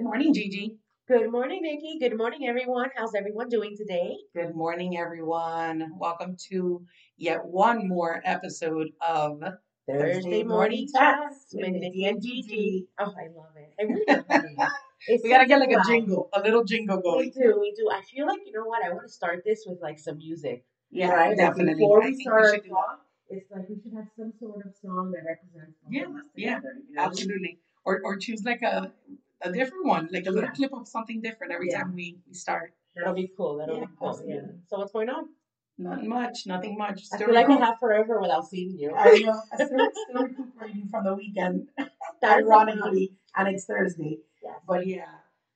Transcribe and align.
Good 0.00 0.06
morning, 0.06 0.32
Gigi. 0.32 0.78
Good 1.06 1.30
morning, 1.30 1.60
Nikki. 1.60 1.98
Good 2.00 2.16
morning, 2.16 2.48
everyone. 2.48 2.88
How's 2.96 3.14
everyone 3.14 3.50
doing 3.50 3.76
today? 3.76 4.16
Good 4.34 4.54
morning, 4.54 4.96
everyone. 4.96 5.92
Welcome 5.98 6.38
to 6.48 6.86
yet 7.18 7.44
one 7.44 7.86
more 7.86 8.22
episode 8.24 8.92
of 9.06 9.42
Thursday 9.86 10.42
morning 10.42 10.88
chats 10.90 11.48
with 11.52 11.68
Nikki 11.72 12.06
and 12.06 12.22
Gigi. 12.22 12.86
Oh, 12.98 13.12
I 13.12 13.28
love 13.36 13.52
it. 13.56 13.74
I 13.78 13.82
really 13.82 14.04
love 14.08 14.24
it. 14.30 14.68
It's 15.06 15.22
We 15.22 15.28
gotta 15.28 15.42
such 15.42 15.48
get 15.48 15.60
like 15.60 15.76
a 15.76 15.82
jingle, 15.86 16.30
a 16.32 16.40
little 16.40 16.64
jingle 16.64 17.02
going. 17.02 17.18
We 17.18 17.30
do, 17.30 17.58
we 17.60 17.74
do. 17.76 17.90
I 17.92 18.00
feel 18.00 18.26
like 18.26 18.40
you 18.46 18.52
know 18.52 18.64
what? 18.64 18.82
I 18.82 18.88
want 18.88 19.02
to 19.06 19.12
start 19.12 19.42
this 19.44 19.64
with 19.66 19.82
like 19.82 19.98
some 19.98 20.16
music. 20.16 20.64
Yeah, 20.90 21.10
right? 21.10 21.36
Definitely. 21.36 21.74
Before 21.74 22.02
I 22.02 22.06
we 22.06 22.16
think 22.16 22.22
start 22.30 22.44
our 22.46 22.54
should 22.54 22.62
do 22.64 22.70
talk, 22.70 23.00
it's 23.28 23.50
like 23.50 23.68
we 23.68 23.76
should 23.82 23.92
have 23.92 24.08
some 24.16 24.32
sort 24.40 24.64
of 24.64 24.72
song 24.80 25.12
that 25.12 25.24
represents 25.26 25.76
Yeah, 25.90 26.06
yeah, 26.34 26.54
together. 26.56 26.74
You 26.88 26.96
know? 26.96 27.02
Absolutely. 27.02 27.58
Or 27.84 28.00
or 28.02 28.16
choose 28.16 28.44
like 28.44 28.62
a 28.62 28.90
a 29.42 29.52
different 29.52 29.86
one, 29.86 30.08
like 30.12 30.26
a 30.26 30.30
little 30.30 30.48
Yeah. 30.50 30.54
clip 30.54 30.72
of 30.72 30.86
something 30.88 31.20
different 31.20 31.52
every 31.52 31.68
Yeah. 31.70 31.82
time 31.82 31.94
we, 31.94 32.18
we 32.26 32.34
start. 32.34 32.74
That'll 32.94 33.14
be 33.14 33.32
cool. 33.36 33.56
That'll 33.58 33.76
Yeah, 33.76 33.84
be 33.86 33.92
cool. 33.98 34.08
absolutely. 34.10 34.34
Yeah. 34.36 34.52
So 34.68 34.78
what's 34.78 34.92
going 34.92 35.08
on? 35.08 35.28
Not 35.78 36.04
much, 36.04 36.46
nothing 36.46 36.76
much. 36.76 36.98
I 37.12 37.16
Still 37.16 37.26
feel 37.28 37.34
like 37.34 37.48
I 37.48 37.56
have 37.66 37.78
forever 37.78 38.20
without 38.20 38.46
seeing 38.46 38.78
you. 38.78 38.92
I 38.94 39.18
know. 39.18 39.40
I'm 39.52 39.66
still, 39.66 39.90
still 40.08 40.22
recuperating 40.24 40.88
from 40.88 41.04
the 41.04 41.14
weekend. 41.14 41.68
That 42.20 42.40
is 42.40 42.46
ironically, 42.46 43.12
and 43.34 43.48
it's 43.48 43.64
Thursday. 43.64 44.18
Yes. 44.42 44.60
But 44.66 44.86
yeah. 44.86 45.06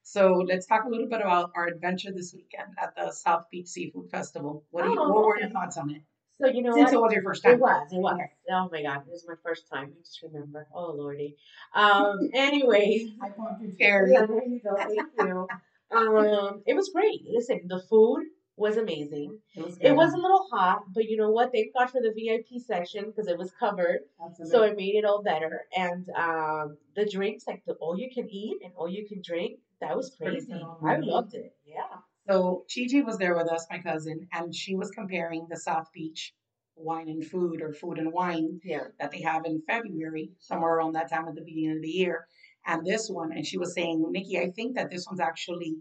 So 0.03 0.45
let's 0.47 0.66
talk 0.66 0.84
a 0.84 0.89
little 0.89 1.09
bit 1.09 1.20
about 1.20 1.51
our 1.55 1.66
adventure 1.66 2.11
this 2.12 2.33
weekend 2.34 2.73
at 2.80 2.95
the 2.95 3.11
South 3.12 3.45
Beach 3.51 3.69
Seafood 3.69 4.11
Festival. 4.11 4.64
What, 4.70 4.84
do 4.84 4.91
you, 4.92 5.01
Oh, 5.01 5.12
what 5.12 5.27
were 5.27 5.39
your 5.39 5.51
thoughts 5.51 5.77
on 5.77 5.91
it? 5.91 6.03
So 6.41 6.48
you 6.48 6.62
know 6.62 6.74
Since 6.74 6.93
what? 6.93 6.95
it 6.95 7.01
was 7.01 7.12
your 7.12 7.23
first 7.23 7.43
time. 7.45 7.52
It 7.52 7.61
was. 7.61 7.93
It 7.93 7.98
was. 7.98 8.19
Oh 8.51 8.69
my 8.73 8.83
god, 8.83 9.02
it 9.06 9.11
was 9.11 9.25
my 9.29 9.34
first 9.45 9.69
time. 9.70 9.92
I 9.97 10.01
just 10.02 10.20
remember. 10.23 10.66
Oh 10.75 10.92
lordy. 10.92 11.37
Um. 11.75 12.30
Anyways, 12.34 13.11
I 13.23 13.29
want 13.37 13.75
scared. 13.75 14.11
yeah, 14.12 14.27
there 14.27 14.45
you 14.45 14.61
go. 14.62 14.77
Thank 14.77 15.09
you. 15.19 15.48
Um. 15.97 16.62
It 16.66 16.75
was 16.75 16.91
great. 16.92 17.23
Listen, 17.30 17.61
the 17.66 17.80
food 17.89 18.25
was 18.56 18.77
amazing. 18.77 19.39
It 19.55 19.64
was, 19.64 19.78
It 19.81 19.92
was 19.92 20.12
a 20.12 20.17
little 20.17 20.47
hot, 20.53 20.83
but 20.94 21.05
you 21.05 21.17
know 21.17 21.31
what? 21.31 21.50
Thank 21.53 21.75
God 21.75 21.91
for 21.91 22.00
the 22.00 22.12
VIP 22.12 22.61
section 22.61 23.06
because 23.06 23.27
it 23.27 23.37
was 23.37 23.50
covered, 23.59 24.00
Absolutely. 24.25 24.50
so 24.50 24.62
it 24.62 24.77
made 24.77 24.94
it 24.94 25.05
all 25.05 25.22
better. 25.22 25.62
And 25.77 26.09
um, 26.11 26.77
the 26.94 27.09
drinks, 27.11 27.47
like 27.48 27.64
the 27.66 27.75
all 27.75 27.98
you 27.98 28.09
can 28.12 28.28
eat 28.28 28.59
and 28.62 28.72
all 28.77 28.89
you 28.89 29.06
can 29.09 29.22
drink, 29.25 29.59
that 29.81 29.97
was 29.97 30.14
crazy. 30.16 30.64
I 30.87 30.98
loved 30.98 31.34
it. 31.34 31.53
Yeah. 31.66 31.98
So 32.28 32.64
Gigi 32.69 33.03
was 33.03 33.19
there 33.19 33.36
with 33.36 33.50
us, 33.50 33.67
my 33.70 33.80
cousin, 33.80 34.28
and 34.33 34.55
she 34.55 34.75
was 34.77 34.91
comparing 34.91 35.47
the 35.48 35.56
South 35.56 35.92
Beach 35.92 36.34
wine 36.77 37.08
and 37.08 37.25
food 37.25 37.62
or 37.62 37.72
food 37.72 37.98
and 37.98 38.12
wine 38.12 38.61
Yeah. 38.64 38.89
that 38.98 39.11
they 39.11 39.20
have 39.22 39.44
in 39.44 39.62
February, 39.62 40.33
somewhere 40.39 40.75
around 40.75 40.92
that 40.94 41.11
time 41.11 41.28
at 41.28 41.34
the 41.34 41.42
beginning 41.42 41.77
of 41.77 41.83
the 41.83 41.89
year, 41.89 42.27
and 42.66 42.84
this 42.84 43.08
one. 43.11 43.33
And 43.33 43.47
she 43.47 43.58
was 43.58 43.75
saying, 43.75 44.05
Nikki, 44.11 44.39
I 44.41 44.50
think 44.50 44.75
that 44.77 44.91
this 44.91 45.06
one's 45.06 45.20
actually 45.20 45.77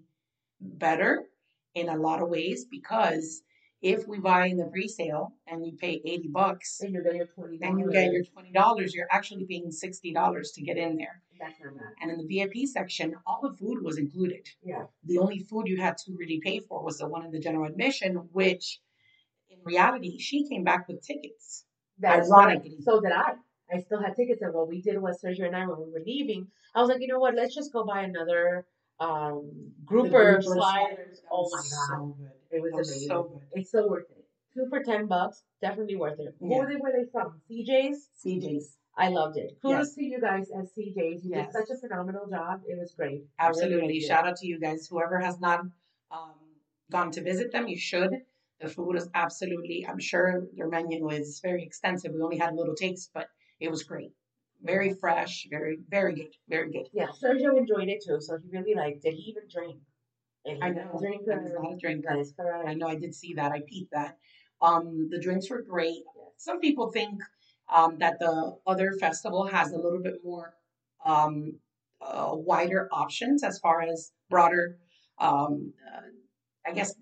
better 0.61 1.27
in 1.75 1.89
a 1.89 1.97
lot 1.97 2.22
of 2.22 2.30
ways 2.30 2.66
because 2.66 3.44
if 3.84 4.08
we 4.08 4.20
buy 4.20 4.48
in 4.48 4.58
the 4.58 4.66
pre-sale 4.66 5.34
and 5.48 5.66
you 5.66 5.73
pay 5.73 6.02
80 6.06 6.30
bucks 6.30 6.81
And 6.81 6.94
you 6.94 7.03
get 7.03 7.16
your 7.16 7.28
twenty 7.28 7.59
and 7.62 7.80
you 7.80 7.92
get 7.92 8.12
your 8.14 8.23
$20, 8.23 8.94
you're 8.94 9.08
actually 9.12 9.45
paying 9.45 9.72
$60 9.72 10.53
to 10.56 10.62
get 10.62 10.78
in 10.78 10.98
there. 10.98 11.22
That's 11.40 11.59
not 11.64 11.75
bad. 11.75 11.94
And 12.02 12.12
in 12.12 12.17
the 12.25 12.28
VIP 12.34 12.67
section, 12.67 13.16
all 13.28 13.42
the 13.44 13.56
food 13.58 13.84
was 13.84 13.98
included. 13.98 14.48
Yeah. 14.64 14.86
The 15.06 15.17
only 15.20 15.40
food 15.40 15.67
you 15.67 15.78
had 15.81 15.98
to 16.06 16.14
really 16.16 16.40
pay 16.44 16.59
for 16.59 16.84
was 16.84 16.98
the 17.00 17.08
one 17.08 17.25
in 17.25 17.31
the 17.31 17.40
general 17.40 17.66
admission, 17.66 18.16
which 18.31 18.80
in 19.50 19.59
reality, 19.64 20.18
she 20.20 20.47
came 20.47 20.64
back 20.64 20.88
with 20.88 21.06
tickets. 21.06 21.66
That's 22.00 22.31
Ironically. 22.31 22.72
right. 22.78 22.84
So 22.84 23.02
did 23.02 23.12
I. 23.12 23.34
I 23.73 23.80
still 23.80 24.02
had 24.02 24.16
tickets, 24.16 24.42
and 24.42 24.53
what 24.53 24.68
we 24.68 24.81
did 24.81 25.02
was 25.02 25.22
Sergio 25.22 25.45
and 25.47 25.56
I, 25.56 25.66
when 25.66 25.80
we 25.80 25.92
were 25.92 26.03
leaving, 26.06 26.47
I 26.75 26.81
was 26.81 26.90
like, 26.90 27.02
you 27.02 27.08
know 27.08 27.20
what? 27.20 27.34
Let's 27.36 27.56
just 27.56 27.72
go 27.73 27.84
buy 27.84 28.03
another 28.03 28.66
um, 29.00 29.72
grouper 29.86 30.09
grouper 30.34 30.42
sliders. 30.42 31.22
Oh 31.31 31.50
my 31.52 31.58
god, 31.58 31.64
So. 31.70 32.18
It 32.54 32.62
was 32.62 32.73
amazing. 32.90 33.08
so 33.08 33.23
good. 33.23 33.42
It's 33.54 33.72
so 33.72 33.88
worth 33.88 34.09
it. 34.12 34.26
Two 34.54 34.68
for 34.70 34.84
ten 34.84 35.08
bucks, 35.08 35.44
definitely 35.62 35.96
worth 35.96 36.19
it. 36.19 36.36
Yeah. 36.40 36.58
Where 36.59 36.68
they 36.68 36.75
were 36.75 36.91
they 36.91 37.09
from? 37.12 37.41
CJ's. 37.50 38.09
CJ's. 38.25 38.78
I 38.96 39.09
loved 39.09 39.38
it. 39.38 39.58
Kudos 39.62 39.88
Yes. 39.88 39.96
to 39.96 40.03
you 40.03 40.22
guys 40.22 40.52
at 40.52 40.66
CJ's. 40.66 41.25
You 41.25 41.31
Yes. 41.36 41.52
did 41.52 41.66
such 41.68 41.75
a 41.75 41.80
phenomenal 41.80 42.28
job. 42.30 42.62
It 42.68 42.78
was 42.78 42.94
great. 42.94 43.25
I 43.40 43.47
really 43.47 43.63
Absolutely. 43.63 44.00
Shout 44.02 44.28
out 44.28 44.36
to 44.38 44.47
you 44.47 44.59
guys. 44.59 44.86
Whoever 44.88 45.19
has 45.19 45.40
not 45.40 45.62
um, 46.12 46.36
gone 46.92 47.09
to 47.12 47.22
visit 47.24 47.52
them, 47.52 47.68
you 47.68 47.78
should. 47.78 48.12
The 48.62 48.69
food 48.69 48.96
is 48.96 49.09
absolutely, 49.16 49.86
I'm 49.90 50.00
sure 50.00 50.47
their 50.56 50.69
menu 50.69 51.09
is 51.09 51.40
very 51.42 51.63
extensive. 51.63 52.13
We 52.13 52.22
only 52.22 52.38
had 52.38 52.53
a 52.53 52.56
little 52.56 52.75
taste, 52.75 53.09
but 53.13 53.28
it 53.59 53.69
was 53.72 53.84
great. 53.84 54.12
Very 54.62 54.94
fresh, 54.94 55.47
very, 55.50 55.80
very 55.90 56.13
good, 56.13 56.34
very 56.47 56.72
good. 56.72 56.88
Yeah, 56.94 57.08
Sergio 57.22 57.58
enjoyed 57.58 57.90
it 57.90 58.03
too, 58.06 58.22
so 58.22 58.38
he 58.38 58.47
really 58.56 58.75
liked 58.75 59.03
it. 59.03 59.16
He 59.16 59.24
even 59.31 59.44
drank. 59.52 59.81
I 60.46 60.70
know. 60.70 61.00
drinker. 61.00 61.34
I 61.34 61.44
was 61.44 61.52
not 61.54 61.74
a 61.74 61.78
drinker. 61.78 62.09
That 62.09 62.20
is 62.20 62.34
correct. 62.36 62.68
I 62.68 62.74
know 62.74 62.88
I 62.88 62.96
did 62.96 63.16
see 63.16 63.34
that. 63.36 63.52
I 63.52 63.62
peeped 63.68 63.92
that. 63.92 64.18
Um, 64.62 65.09
the 65.09 65.20
drinks 65.20 65.50
were 65.50 65.62
great. 65.62 66.04
Some 66.38 66.59
people 66.59 66.92
think 66.92 67.22
um, 67.74 67.98
that 68.00 68.20
the 68.20 68.58
other 68.68 68.94
festival 69.00 69.46
has 69.48 69.72
a 69.72 69.78
little 69.78 70.02
bit 70.02 70.16
more 70.24 70.54
um, 71.06 71.59
uh, 72.02 72.31
wider 72.34 72.90
options 72.92 73.44
as 73.44 73.59
far 73.59 73.81
as 73.81 74.12
broader, 74.30 74.78
um, 75.20 75.74
uh, 75.96 76.02
I 76.66 76.74
guess, 76.74 76.94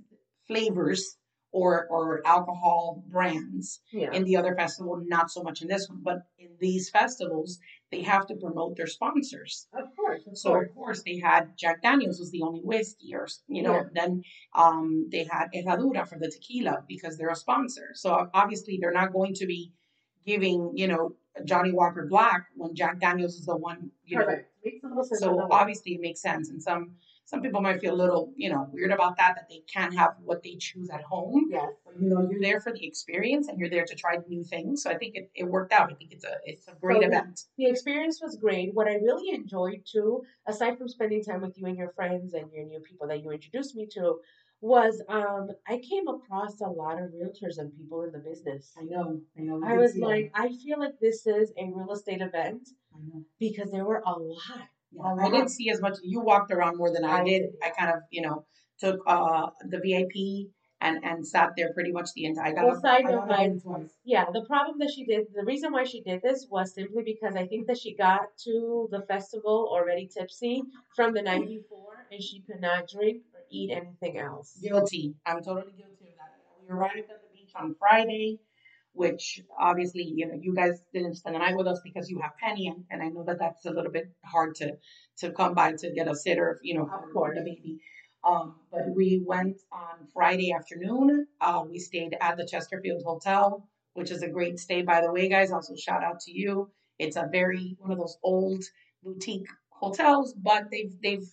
flavors 0.47 1.17
or 1.51 1.87
or 1.89 2.21
alcohol 2.25 3.03
brands. 3.09 3.81
Yeah. 3.91 4.11
In 4.13 4.23
the 4.23 4.37
other 4.37 4.55
festival, 4.55 5.01
not 5.05 5.29
so 5.31 5.43
much 5.43 5.61
in 5.61 5.67
this 5.67 5.87
one, 5.89 5.99
but 6.01 6.19
in 6.39 6.49
these 6.59 6.89
festivals, 6.89 7.59
they 7.91 8.01
have 8.03 8.25
to 8.27 8.35
promote 8.35 8.77
their 8.77 8.87
sponsors. 8.87 9.67
Of 9.73 9.93
course, 9.95 10.21
of 10.27 10.37
So 10.37 10.49
course. 10.51 10.69
of 10.69 10.75
course 10.75 11.03
they 11.03 11.17
had 11.19 11.57
Jack 11.57 11.81
Daniels 11.81 12.19
was 12.19 12.31
the 12.31 12.41
only 12.41 12.61
whiskey, 12.61 13.13
or 13.13 13.27
you 13.47 13.63
know, 13.63 13.75
Yeah. 13.75 13.83
then 13.93 14.23
um, 14.55 15.07
they 15.11 15.23
had 15.29 15.47
Herradura 15.53 16.07
for 16.07 16.17
the 16.17 16.29
tequila 16.29 16.83
because 16.87 17.17
they're 17.17 17.29
a 17.29 17.35
sponsor. 17.35 17.89
So 17.93 18.29
obviously 18.33 18.77
they're 18.79 18.93
not 19.01 19.11
going 19.13 19.33
to 19.35 19.45
be 19.45 19.73
giving 20.25 20.71
you 20.75 20.87
know 20.87 21.15
Johnnie 21.45 21.71
Walker 21.71 22.05
Black 22.09 22.45
when 22.55 22.75
Jack 22.75 22.99
Daniels 22.99 23.35
is 23.35 23.45
the 23.45 23.57
one. 23.57 23.91
You 24.05 24.19
know, 24.19 24.27
little 24.83 25.03
sense. 25.03 25.19
so 25.21 25.29
on 25.31 25.37
that 25.37 25.49
one. 25.49 25.59
obviously 25.61 25.93
it 25.95 26.01
makes 26.01 26.21
sense, 26.21 26.49
and 26.49 26.61
some 26.61 26.95
some 27.31 27.41
people 27.41 27.61
might 27.61 27.79
feel 27.79 27.93
a 27.97 28.01
little 28.03 28.23
you 28.43 28.49
know 28.51 28.61
weird 28.73 28.91
about 28.97 29.13
that 29.19 29.31
that 29.37 29.47
they 29.49 29.61
can't 29.75 29.95
have 30.01 30.11
what 30.29 30.43
they 30.43 30.55
choose 30.67 30.89
at 30.97 31.01
home. 31.13 31.47
Yes. 31.49 31.69
You 31.99 32.09
know, 32.09 32.21
you're 32.29 32.41
there 32.41 32.59
for 32.65 32.71
the 32.77 32.85
experience 32.91 33.47
and 33.47 33.57
you're 33.59 33.69
there 33.75 33.85
to 33.91 33.95
try 34.03 34.13
new 34.27 34.43
things. 34.43 34.83
So 34.83 34.89
I 34.89 34.97
think 35.01 35.15
it, 35.15 35.25
it 35.41 35.45
worked 35.55 35.73
out. 35.77 35.91
I 35.91 35.95
think 35.95 36.11
it's 36.11 36.25
a 36.33 36.35
it's 36.51 36.67
a 36.67 36.75
great 36.83 37.01
So, 37.01 37.07
event. 37.07 37.35
The 37.57 37.67
experience 37.73 38.19
was 38.25 38.33
great. 38.45 38.67
What 38.73 38.87
I 38.87 38.95
really 39.09 39.29
enjoyed 39.41 39.81
too, 39.93 40.09
aside 40.47 40.77
from 40.77 40.89
spending 40.89 41.23
time 41.23 41.41
with 41.41 41.57
you 41.57 41.65
and 41.67 41.77
your 41.77 41.91
friends 41.99 42.33
and 42.33 42.51
your 42.53 42.65
new 42.65 42.81
people 42.89 43.07
that 43.07 43.19
you 43.23 43.31
introduced 43.31 43.75
me 43.75 43.87
to, 43.95 44.05
was 44.73 45.01
um 45.17 45.47
I 45.73 45.77
came 45.91 46.07
across 46.15 46.59
a 46.61 46.71
lot 46.81 46.95
of 47.01 47.07
realtors 47.17 47.57
and 47.61 47.75
people 47.77 47.99
in 48.03 48.11
the 48.11 48.23
business. 48.31 48.63
I 48.81 48.83
know, 48.93 49.21
I 49.37 49.41
know. 49.47 49.61
I 49.65 49.77
was 49.83 49.93
that. 49.93 50.05
like, 50.11 50.31
I 50.35 50.47
feel 50.63 50.79
like 50.85 50.97
this 51.07 51.25
is 51.25 51.51
a 51.57 51.65
real 51.77 51.91
estate 51.93 52.21
event 52.29 52.63
because 53.39 53.71
there 53.71 53.85
were 53.85 54.03
a 54.05 54.15
lot. 54.17 54.67
Yeah, 54.91 55.01
A 55.13 55.25
I 55.25 55.29
didn't 55.29 55.49
see 55.49 55.69
as 55.69 55.81
much. 55.81 55.97
You 56.03 56.19
walked 56.21 56.51
around 56.51 56.77
more 56.77 56.91
than 56.91 57.03
I, 57.05 57.19
I 57.21 57.23
did. 57.23 57.43
I 57.63 57.69
kind 57.69 57.91
of, 57.91 58.01
you 58.11 58.21
know, 58.21 58.45
took 58.79 58.99
uh 59.07 59.49
the 59.69 59.79
VIP 59.79 60.51
and 60.81 61.03
and 61.03 61.25
sat 61.27 61.51
there 61.55 61.73
pretty 61.73 61.91
much 61.91 62.09
the 62.15 62.25
entire. 62.25 62.51
I 62.51 62.53
got 62.53 62.65
Well, 62.65 62.81
side 62.81 63.05
I 63.05 63.11
note, 63.11 63.27
got 63.27 63.31
up 63.31 63.37
guys, 63.37 63.63
twice. 63.63 63.91
Yeah, 64.03 64.25
the 64.31 64.43
problem 64.45 64.79
that 64.79 64.91
she 64.91 65.05
did, 65.05 65.27
the 65.33 65.45
reason 65.45 65.71
why 65.71 65.83
she 65.83 66.01
did 66.01 66.21
this 66.21 66.47
was 66.49 66.73
simply 66.73 67.03
because 67.03 67.35
I 67.35 67.45
think 67.47 67.67
that 67.67 67.77
she 67.77 67.93
got 67.95 68.35
to 68.45 68.87
the 68.91 69.01
festival 69.03 69.69
already 69.71 70.07
tipsy 70.07 70.63
from 70.95 71.13
the 71.13 71.21
night 71.21 71.47
before 71.47 72.07
and 72.11 72.21
she 72.21 72.41
could 72.41 72.61
not 72.61 72.87
drink 72.89 73.23
or 73.33 73.41
eat 73.49 73.71
anything 73.71 74.17
else. 74.17 74.57
Guilty. 74.61 75.15
I'm 75.25 75.41
totally 75.43 75.73
guilty 75.77 76.07
of 76.09 76.15
that. 76.17 76.33
We 76.59 76.67
arrived 76.69 77.09
at 77.09 77.21
the 77.21 77.29
beach 77.33 77.51
on 77.55 77.75
Friday, 77.79 78.39
which 78.93 79.41
obviously, 79.59 80.03
you 80.03 80.27
know, 80.27 80.37
you 80.39 80.53
guys 80.53 80.81
didn't 80.93 81.15
spend 81.15 81.35
the 81.35 81.39
night 81.39 81.55
with 81.55 81.67
us 81.67 81.79
because 81.83 82.09
you 82.09 82.19
have 82.19 82.31
Penny, 82.37 82.67
and, 82.67 82.83
and 82.89 83.01
I 83.01 83.07
know 83.09 83.23
that 83.23 83.39
that's 83.39 83.65
a 83.65 83.71
little 83.71 83.91
bit 83.91 84.11
hard 84.25 84.55
to 84.55 84.77
to 85.19 85.31
come 85.31 85.53
by 85.53 85.73
to 85.73 85.91
get 85.91 86.07
a 86.07 86.15
sitter, 86.15 86.59
you 86.63 86.75
know, 86.75 86.89
for 87.13 87.33
the 87.33 87.41
baby. 87.41 87.79
Um, 88.23 88.55
but 88.71 88.89
we 88.95 89.23
went 89.25 89.57
on 89.71 90.07
Friday 90.13 90.53
afternoon. 90.53 91.27
Uh, 91.39 91.63
we 91.67 91.79
stayed 91.79 92.15
at 92.21 92.37
the 92.37 92.45
Chesterfield 92.45 93.03
Hotel, 93.03 93.67
which 93.93 94.11
is 94.11 94.21
a 94.21 94.27
great 94.29 94.59
stay, 94.59 94.83
by 94.83 95.01
the 95.01 95.11
way, 95.11 95.27
guys. 95.27 95.51
Also, 95.51 95.75
shout 95.75 96.03
out 96.03 96.19
to 96.21 96.31
you. 96.31 96.69
It's 96.99 97.15
a 97.15 97.27
very 97.31 97.77
one 97.79 97.91
of 97.91 97.97
those 97.97 98.17
old 98.23 98.63
boutique 99.03 99.47
hotels, 99.69 100.33
but 100.33 100.69
they've 100.69 100.93
they've 101.01 101.27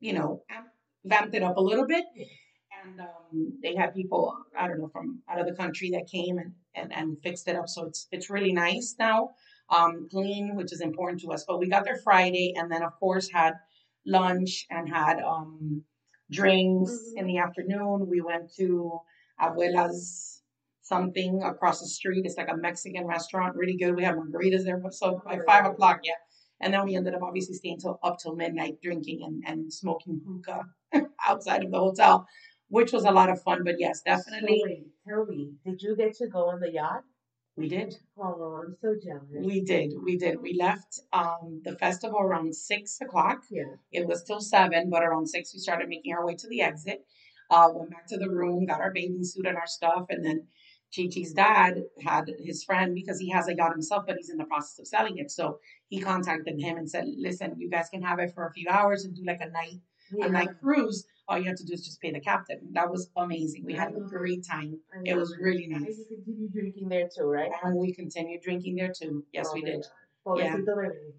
you 0.00 0.12
know 0.12 0.42
amp- 0.50 0.74
vamped 1.04 1.34
it 1.34 1.42
up 1.42 1.56
a 1.56 1.60
little 1.60 1.86
bit 1.86 2.04
and 2.86 3.00
um, 3.00 3.58
they 3.62 3.74
had 3.74 3.94
people 3.94 4.36
I 4.58 4.68
don't 4.68 4.78
know 4.78 4.88
from 4.88 5.22
out 5.28 5.40
of 5.40 5.46
the 5.46 5.54
country 5.54 5.90
that 5.90 6.08
came 6.10 6.38
and, 6.38 6.52
and, 6.76 6.92
and 6.92 7.16
fixed 7.22 7.48
it 7.48 7.56
up. 7.56 7.68
So 7.68 7.86
it's 7.86 8.08
it's 8.12 8.30
really 8.30 8.52
nice 8.52 8.94
now, 8.98 9.30
um, 9.70 10.08
clean, 10.10 10.54
which 10.56 10.72
is 10.72 10.80
important 10.80 11.20
to 11.22 11.32
us. 11.32 11.44
But 11.46 11.58
we 11.58 11.68
got 11.68 11.84
there 11.84 11.98
Friday, 12.04 12.54
and 12.56 12.70
then 12.70 12.82
of 12.82 12.92
course 13.00 13.28
had 13.30 13.54
lunch 14.06 14.66
and 14.70 14.88
had 14.88 15.20
um, 15.20 15.82
drinks 16.30 16.92
Mhm. 16.92 17.20
in 17.20 17.26
the 17.26 17.38
afternoon. 17.38 18.08
We 18.08 18.20
went 18.20 18.52
to 18.56 19.00
Abuela's 19.40 20.42
something 20.82 21.42
across 21.42 21.80
the 21.80 21.86
street. 21.88 22.24
It's 22.26 22.36
like 22.36 22.48
a 22.50 22.56
Mexican 22.56 23.06
restaurant, 23.06 23.56
really 23.56 23.76
good. 23.76 23.96
We 23.96 24.04
had 24.04 24.14
margaritas 24.16 24.64
there, 24.64 24.80
so 24.90 25.20
by 25.24 25.38
five 25.46 25.64
o'clock, 25.66 26.00
yeah. 26.04 26.14
And 26.60 26.72
then 26.72 26.84
we 26.84 26.96
ended 26.96 27.14
up 27.14 27.22
obviously 27.22 27.54
staying 27.54 27.78
till 27.80 27.98
up 28.02 28.18
till 28.18 28.34
midnight 28.36 28.80
drinking 28.82 29.20
and, 29.24 29.42
and 29.46 29.72
smoking 29.72 30.20
hookah 30.26 30.64
outside 31.28 31.64
of 31.64 31.70
the 31.70 31.78
hotel, 31.78 32.26
which 32.68 32.92
was 32.92 33.04
a 33.04 33.10
lot 33.10 33.28
of 33.30 33.42
fun. 33.42 33.64
But 33.64 33.76
yes, 33.78 34.02
definitely 34.02 34.58
So 34.58 34.66
wait, 34.66 34.86
tell 35.08 35.26
me, 35.26 35.52
did 35.64 35.82
you 35.82 35.96
get 35.96 36.14
to 36.16 36.28
go 36.28 36.50
on 36.50 36.60
the 36.60 36.72
yacht? 36.72 37.04
we 37.56 37.68
did. 37.68 37.94
Oh, 38.18 38.62
I'm 38.62 38.76
so 38.82 38.94
jealous. 39.02 39.44
We 39.44 39.62
did. 39.62 39.94
We 40.04 40.18
did. 40.18 40.42
We 40.42 40.58
left 40.60 41.00
um, 41.12 41.62
the 41.64 41.74
festival 41.76 42.20
around 42.20 42.54
six 42.54 43.00
o'clock. 43.00 43.42
yeah. 43.50 43.64
It 43.90 44.06
was 44.06 44.22
till 44.24 44.40
seven, 44.40 44.90
but 44.90 45.02
around 45.02 45.26
six 45.26 45.54
we 45.54 45.60
started 45.60 45.88
making 45.88 46.12
our 46.12 46.26
way 46.26 46.34
to 46.34 46.48
the 46.48 46.60
exit. 46.60 47.06
Uh, 47.50 47.68
went 47.72 47.90
back 47.90 48.06
to 48.08 48.18
the 48.18 48.28
room, 48.28 48.66
got 48.66 48.80
our 48.80 48.92
bathing 48.92 49.24
suit 49.24 49.46
and 49.46 49.56
our 49.56 49.66
stuff, 49.66 50.06
and 50.10 50.24
then 50.24 50.46
Chi 50.94 51.08
Chi's 51.10 51.32
dad 51.32 51.84
had 52.04 52.24
his 52.44 52.64
friend 52.64 52.94
because 52.94 53.18
he 53.20 53.30
has 53.30 53.48
a 53.48 53.54
yacht 53.54 53.72
himself, 53.72 54.04
but 54.06 54.16
he's 54.16 54.30
in 54.30 54.36
the 54.36 54.44
process 54.44 54.78
of 54.80 54.86
selling 54.86 55.18
it. 55.18 55.30
So 55.30 55.58
he 55.88 56.00
contacted 56.00 56.60
him 56.60 56.76
and 56.76 56.90
said, 56.90 57.06
"Listen, 57.16 57.54
you 57.56 57.70
guys 57.70 57.88
can 57.88 58.02
have 58.02 58.18
it 58.18 58.34
for 58.34 58.46
a 58.46 58.52
few 58.52 58.68
hours 58.68 59.04
and 59.04 59.14
do 59.14 59.22
like 59.24 59.40
a 59.40 59.48
night 59.48 59.80
yeah. 60.12 60.26
a 60.26 60.28
night 60.28 60.60
cruise. 60.60 61.06
All 61.28 61.38
you 61.38 61.44
have 61.44 61.56
to 61.56 61.64
do 61.64 61.72
is 61.74 61.84
just 61.84 62.00
pay 62.00 62.12
the 62.12 62.20
captain." 62.20 62.60
That 62.72 62.90
was 62.90 63.10
amazing. 63.16 63.64
We 63.64 63.74
had 63.74 63.94
a 63.94 64.00
great 64.00 64.44
time. 64.44 64.80
It 65.04 65.16
was 65.16 65.36
really 65.38 65.64
And 65.64 65.82
nice, 65.82 65.98
you 65.98 66.06
continue 66.16 66.48
drinking 66.48 66.88
there 66.88 67.08
too, 67.14 67.24
right? 67.24 67.50
and 67.62 67.76
we 67.76 67.92
continued 67.92 68.42
drinking 68.42 68.76
there 68.76 68.92
too. 68.92 69.24
Yes, 69.32 69.48
Oh 69.50 69.54
we 69.54 69.62
did. 69.62 69.84
Yeah. 70.38 70.56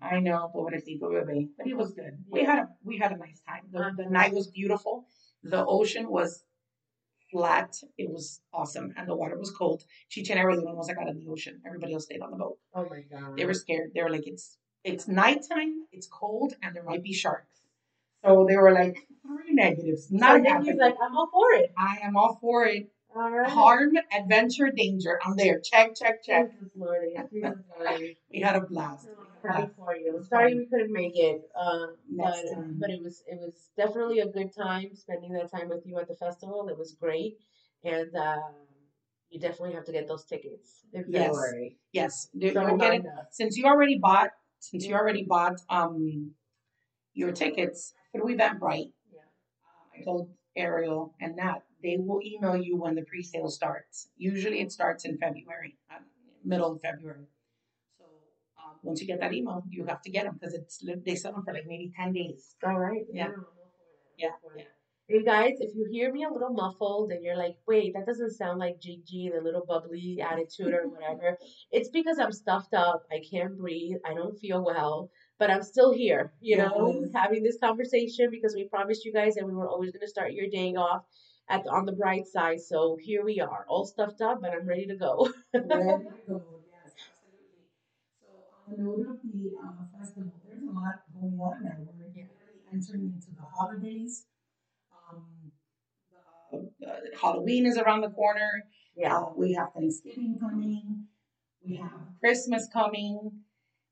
I 0.02 0.20
know, 0.20 0.52
pobrecito 0.54 1.06
bebé, 1.16 1.50
but 1.58 1.66
it 1.68 1.78
was 1.78 1.94
good. 1.94 2.14
We 2.30 2.44
had 2.44 2.60
a 2.60 2.70
we 2.84 2.98
had 2.98 3.12
a 3.14 3.18
nice 3.18 3.40
time. 3.48 3.64
The, 3.72 3.80
Um, 3.80 3.96
the 3.96 4.06
night 4.06 4.34
was 4.34 4.48
beautiful. 4.48 5.06
The 5.44 5.66
ocean 5.66 6.10
was 6.10 6.44
flat. 7.32 7.76
It 7.98 8.10
was 8.10 8.42
awesome, 8.54 8.94
and 8.98 9.08
the 9.08 9.16
water 9.16 9.38
was 9.38 9.52
cold. 9.52 9.84
Chicha 10.10 10.34
and 10.34 10.40
I 10.42 10.46
were 10.46 10.56
the 10.56 10.62
only 10.64 10.76
ones 10.76 10.88
that 10.88 10.96
got 10.96 11.08
in 11.08 11.20
the 11.20 11.30
ocean. 11.30 11.62
Everybody 11.66 11.94
else 11.94 12.06
stayed 12.06 12.22
on 12.22 12.32
the 12.32 12.38
boat. 12.38 12.58
Oh 12.74 12.86
my 12.90 13.02
god. 13.02 13.38
They 13.38 13.46
were 13.46 13.54
scared. 13.54 13.92
They 13.94 14.04
were 14.04 14.10
like, 14.10 14.28
"It's 14.28 14.58
it's 14.84 15.08
nighttime. 15.08 15.74
It's 15.92 16.08
cold, 16.08 16.56
and 16.62 16.76
there 16.76 16.84
might 16.84 17.04
be 17.04 17.14
sharks." 17.14 17.62
So 18.28 18.46
they 18.48 18.58
were 18.58 18.74
like 18.74 18.98
three 19.26 19.54
negatives. 19.54 20.08
So 20.10 20.18
then 20.18 20.64
he's 20.64 20.76
like, 20.76 20.96
I'm 21.02 21.16
all 21.16 21.30
for 21.32 21.54
it. 21.60 21.72
I 21.78 21.98
am 22.04 22.18
all 22.18 22.38
for 22.42 22.66
it. 22.66 22.90
All 23.16 23.32
right. 23.32 23.50
Harm, 23.50 23.94
adventure, 24.12 24.70
danger. 24.76 25.20
I'm 25.26 25.36
there. 25.38 25.60
Check, 25.62 25.96
check, 25.96 26.24
check. 26.24 26.52
Jesus 26.52 26.70
Lordy. 26.76 27.16
Jesus 27.32 27.56
Lordy. 27.80 28.18
We 28.32 28.42
had 28.42 28.56
a 28.58 28.62
blast. 28.62 29.08
Oh, 29.10 29.24
We 29.44 29.50
had 29.50 29.56
a 29.56 29.62
Happy 29.62 29.72
for 29.78 29.96
you. 29.96 30.22
Sorry 30.30 30.56
we 30.56 30.66
couldn't 30.66 30.92
make 30.92 31.18
it, 31.18 31.42
um, 31.60 31.96
but 32.10 32.34
time. 32.54 32.78
but 32.80 32.90
it 32.90 33.02
was 33.02 33.24
it 33.28 33.40
was 33.40 33.70
definitely 33.78 34.20
a 34.20 34.28
good 34.28 34.54
time 34.54 34.90
spending 34.94 35.32
that 35.34 35.50
time 35.52 35.70
with 35.70 35.84
you 35.86 35.98
at 36.00 36.08
the 36.10 36.16
festival. 36.16 36.68
It 36.70 36.78
was 36.78 36.98
great, 37.00 37.38
and 37.84 38.14
um, 38.16 38.42
you 39.30 39.40
definitely 39.40 39.74
have 39.76 39.86
to 39.86 39.94
get 39.94 40.08
those 40.08 40.26
tickets 40.26 40.82
in 40.94 41.06
Yes. 41.08 41.28
February. 41.28 41.78
Yes, 41.94 42.30
you- 42.34 42.52
So 42.54 42.62
you'll 42.62 42.78
get 42.78 42.94
it. 42.96 43.06
since 43.32 43.56
you 43.58 43.66
already 43.66 43.98
bought 43.98 44.32
since 44.60 44.86
you 44.86 44.96
already 44.96 45.24
bought 45.24 45.56
um 45.70 46.32
your 47.14 47.32
tickets 47.32 47.94
through 48.18 48.36
Eventbrite, 48.36 48.92
Yeah. 49.14 49.22
uh, 49.66 50.00
I 50.00 50.04
told 50.04 50.30
Ariel 50.56 51.14
and 51.22 51.36
Nat 51.36 51.62
they 51.84 51.98
will 51.98 52.22
email 52.24 52.58
you 52.58 52.76
when 52.78 52.96
the 52.96 53.04
pre-sale 53.04 53.50
starts. 53.50 54.10
Usually 54.18 54.62
it 54.62 54.72
starts 54.72 55.06
in 55.06 55.18
February, 55.18 55.78
uh, 55.92 56.00
middle 56.44 56.72
of 56.74 56.82
February. 56.82 57.28
So 58.00 58.06
um, 58.58 58.76
once 58.82 59.00
you 59.02 59.08
get 59.08 59.20
that 59.20 59.34
email, 59.34 59.64
you 59.70 59.86
have 59.86 60.02
to 60.02 60.10
get 60.10 60.26
them 60.26 60.38
because 60.40 60.54
it's 60.56 60.84
they 61.06 61.16
sell 61.16 61.34
them 61.34 61.44
for 61.44 61.54
like 61.54 61.68
maybe 61.68 61.92
ten 61.96 62.14
days. 62.14 62.56
All 62.64 62.80
right. 62.80 63.06
Yeah. 63.12 63.26
I'm 63.26 63.32
all 63.32 63.36
for 63.36 63.54
that. 63.56 64.18
Yeah, 64.18 64.28
I'm 64.28 64.34
all 64.44 64.50
for 64.50 64.58
yeah. 64.58 64.64
Hey 65.10 65.24
guys, 65.24 65.54
if 65.62 65.74
you 65.74 65.88
hear 65.90 66.12
me 66.12 66.26
a 66.26 66.30
little 66.30 66.50
muffled 66.50 67.12
and 67.12 67.24
you're 67.24 67.38
like, 67.38 67.56
wait, 67.66 67.94
that 67.94 68.06
doesn't 68.06 68.32
sound 68.32 68.60
like 68.60 68.82
Gigi, 68.82 69.32
the 69.34 69.40
little 69.42 69.66
bubbly 69.66 70.20
attitude 70.20 70.74
or 70.74 70.90
whatever, 70.90 71.38
it's 71.72 71.88
because 71.90 72.20
I'm 72.20 72.34
stuffed 72.34 72.74
up. 72.74 73.04
I 73.10 73.22
can't 73.32 73.58
breathe. 73.58 73.98
I 74.06 74.14
don't 74.14 74.38
feel 74.38 74.66
well, 74.66 75.10
but 75.40 75.50
I'm 75.52 75.64
still 75.64 75.92
here, 75.94 76.32
you 76.42 76.58
know, 76.58 76.94
Yes. 77.02 77.12
having 77.14 77.44
this 77.44 77.58
conversation 77.60 78.30
because 78.32 78.56
we 78.56 78.68
promised 78.68 79.06
you 79.06 79.14
guys 79.14 79.36
that 79.36 79.46
we 79.46 79.54
were 79.54 79.68
always 79.70 79.92
going 79.92 80.02
to 80.02 80.08
start 80.08 80.34
your 80.34 80.48
day 80.50 80.74
off 80.76 81.04
at 81.50 81.66
on 81.68 81.86
the 81.86 81.94
bright 81.94 82.26
side. 82.28 82.60
So 82.62 82.98
here 83.00 83.24
we 83.24 83.40
are, 83.40 83.66
all 83.68 83.86
stuffed 83.86 84.22
up, 84.22 84.42
but 84.42 84.54
I'm 84.54 84.68
ready 84.68 84.86
to 84.88 84.96
go. 84.96 85.30
Ready 85.54 86.06
to 86.06 86.12
go, 86.28 86.42
yes, 86.72 86.94
absolutely. 87.10 87.66
So 88.20 88.28
on 88.68 88.76
the 88.78 88.84
note 88.84 89.08
of 89.14 89.18
the 89.24 89.52
uh, 89.64 89.84
festival, 89.98 90.34
there's 90.46 90.64
a 90.64 90.72
lot 90.72 91.02
going 91.14 91.40
on 91.40 91.64
now. 91.64 91.78
We're 91.80 92.12
Yeah. 92.16 92.26
entering 92.74 93.12
into 93.14 93.32
the 93.36 93.44
holidays. 93.56 94.26
Um, 95.12 95.52
the, 96.52 96.88
uh, 96.88 97.00
Halloween 97.22 97.66
is 97.66 97.78
around 97.78 98.02
the 98.02 98.10
corner. 98.10 98.50
yeah. 98.96 99.18
Uh, 99.18 99.32
we 99.36 99.54
have 99.54 99.74
Thanksgiving 99.74 100.38
coming. 100.40 101.08
We 101.66 101.76
have 101.78 101.92
Christmas 102.20 102.68
coming. 102.72 103.44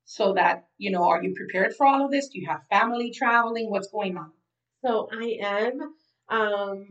So 0.06 0.32
that, 0.34 0.68
you 0.78 0.90
know, 0.90 1.04
are 1.04 1.22
you 1.22 1.34
prepared 1.34 1.74
for 1.74 1.86
all 1.86 2.04
of 2.04 2.10
this? 2.12 2.28
Do 2.28 2.40
you 2.40 2.46
have 2.46 2.62
family 2.70 3.10
traveling? 3.10 3.70
What's 3.70 3.88
going 3.90 4.16
on? 4.16 4.30
So 4.84 5.08
I 5.12 5.38
am, 5.42 5.94
um, 6.28 6.88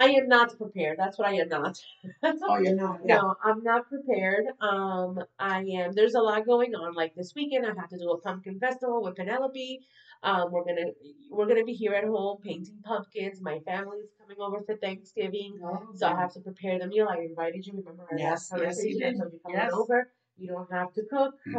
I 0.00 0.06
am 0.10 0.28
not 0.28 0.56
prepared. 0.58 0.98
That's 0.98 1.18
what 1.18 1.28
I 1.28 1.34
am 1.34 1.48
not. 1.50 1.78
Oh, 2.24 2.58
you're 2.58 2.74
not. 2.74 3.04
No, 3.04 3.34
I'm 3.44 3.62
not 3.62 3.88
prepared. 3.88 4.46
Um, 4.60 5.20
I 5.38 5.60
am. 5.62 5.92
There's 5.92 6.14
a 6.14 6.20
lot 6.20 6.46
going 6.46 6.74
on. 6.74 6.94
Like 6.94 7.14
this 7.14 7.34
weekend, 7.36 7.66
I 7.66 7.74
have 7.78 7.90
to 7.90 7.98
do 7.98 8.10
a 8.10 8.20
pumpkin 8.20 8.58
festival 8.58 9.02
with 9.02 9.16
Penelope. 9.16 9.80
Um, 10.22 10.50
we're 10.52 10.64
gonna 10.64 10.90
we're 11.30 11.46
gonna 11.46 11.64
be 11.64 11.74
here 11.74 11.94
at 11.94 12.04
home 12.04 12.38
painting 12.42 12.80
pumpkins. 12.84 13.40
My 13.42 13.58
family's 13.60 14.08
coming 14.20 14.38
over 14.40 14.62
for 14.62 14.76
Thanksgiving, 14.76 15.58
so 15.94 16.06
I 16.08 16.16
have 16.20 16.32
to 16.34 16.40
prepare 16.40 16.78
the 16.78 16.86
meal. 16.86 17.08
I 17.10 17.20
invited 17.20 17.66
you. 17.66 17.74
Remember 17.76 18.06
our 18.10 18.18
Yes, 18.18 18.50
last 18.50 18.52
yes, 18.62 18.84
you 18.84 18.98
conversation? 18.98 19.00
did. 19.00 19.16
So 19.18 19.24
you're 19.30 19.40
coming 19.40 19.58
Yes. 19.58 19.72
over. 19.74 20.12
You 20.40 20.48
don't 20.48 20.72
have 20.72 20.92
to 20.94 21.02
cook. 21.10 21.34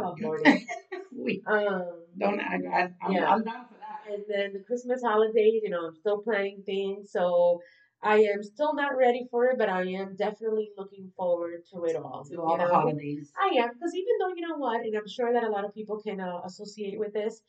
We 1.14 1.42
um, 1.46 2.04
don't, 2.18 2.40
I, 2.40 2.56
I, 2.72 2.88
I'm, 3.02 3.12
Yeah. 3.12 3.28
I'm 3.28 3.44
down 3.44 3.66
for 3.68 3.76
that. 3.78 4.12
and 4.12 4.24
then 4.28 4.52
the 4.54 4.64
Christmas 4.66 5.02
holidays, 5.02 5.60
you 5.62 5.70
know, 5.70 5.86
I'm 5.88 5.94
still 5.94 6.22
planning 6.22 6.62
things, 6.64 7.12
so 7.12 7.60
I 8.02 8.16
am 8.20 8.42
still 8.42 8.74
not 8.74 8.96
ready 8.96 9.28
for 9.30 9.44
it, 9.46 9.58
but 9.58 9.68
I 9.68 9.82
am 9.82 10.16
definitely 10.16 10.70
looking 10.76 11.12
forward 11.16 11.64
to 11.72 11.84
it 11.84 11.96
all. 11.96 12.24
To 12.24 12.36
all 12.40 12.52
you 12.52 12.58
the 12.58 12.72
holidays. 12.72 13.30
I 13.38 13.56
am, 13.62 13.70
because 13.74 13.94
even 13.94 14.14
though 14.20 14.34
you 14.34 14.48
know 14.48 14.56
what, 14.56 14.80
and 14.80 14.96
I'm 14.96 15.06
sure 15.06 15.32
that 15.32 15.44
a 15.44 15.50
lot 15.50 15.64
of 15.64 15.74
people 15.74 16.00
can 16.00 16.18
uh, 16.20 16.40
associate 16.44 16.98
with 16.98 17.12
this, 17.12 17.42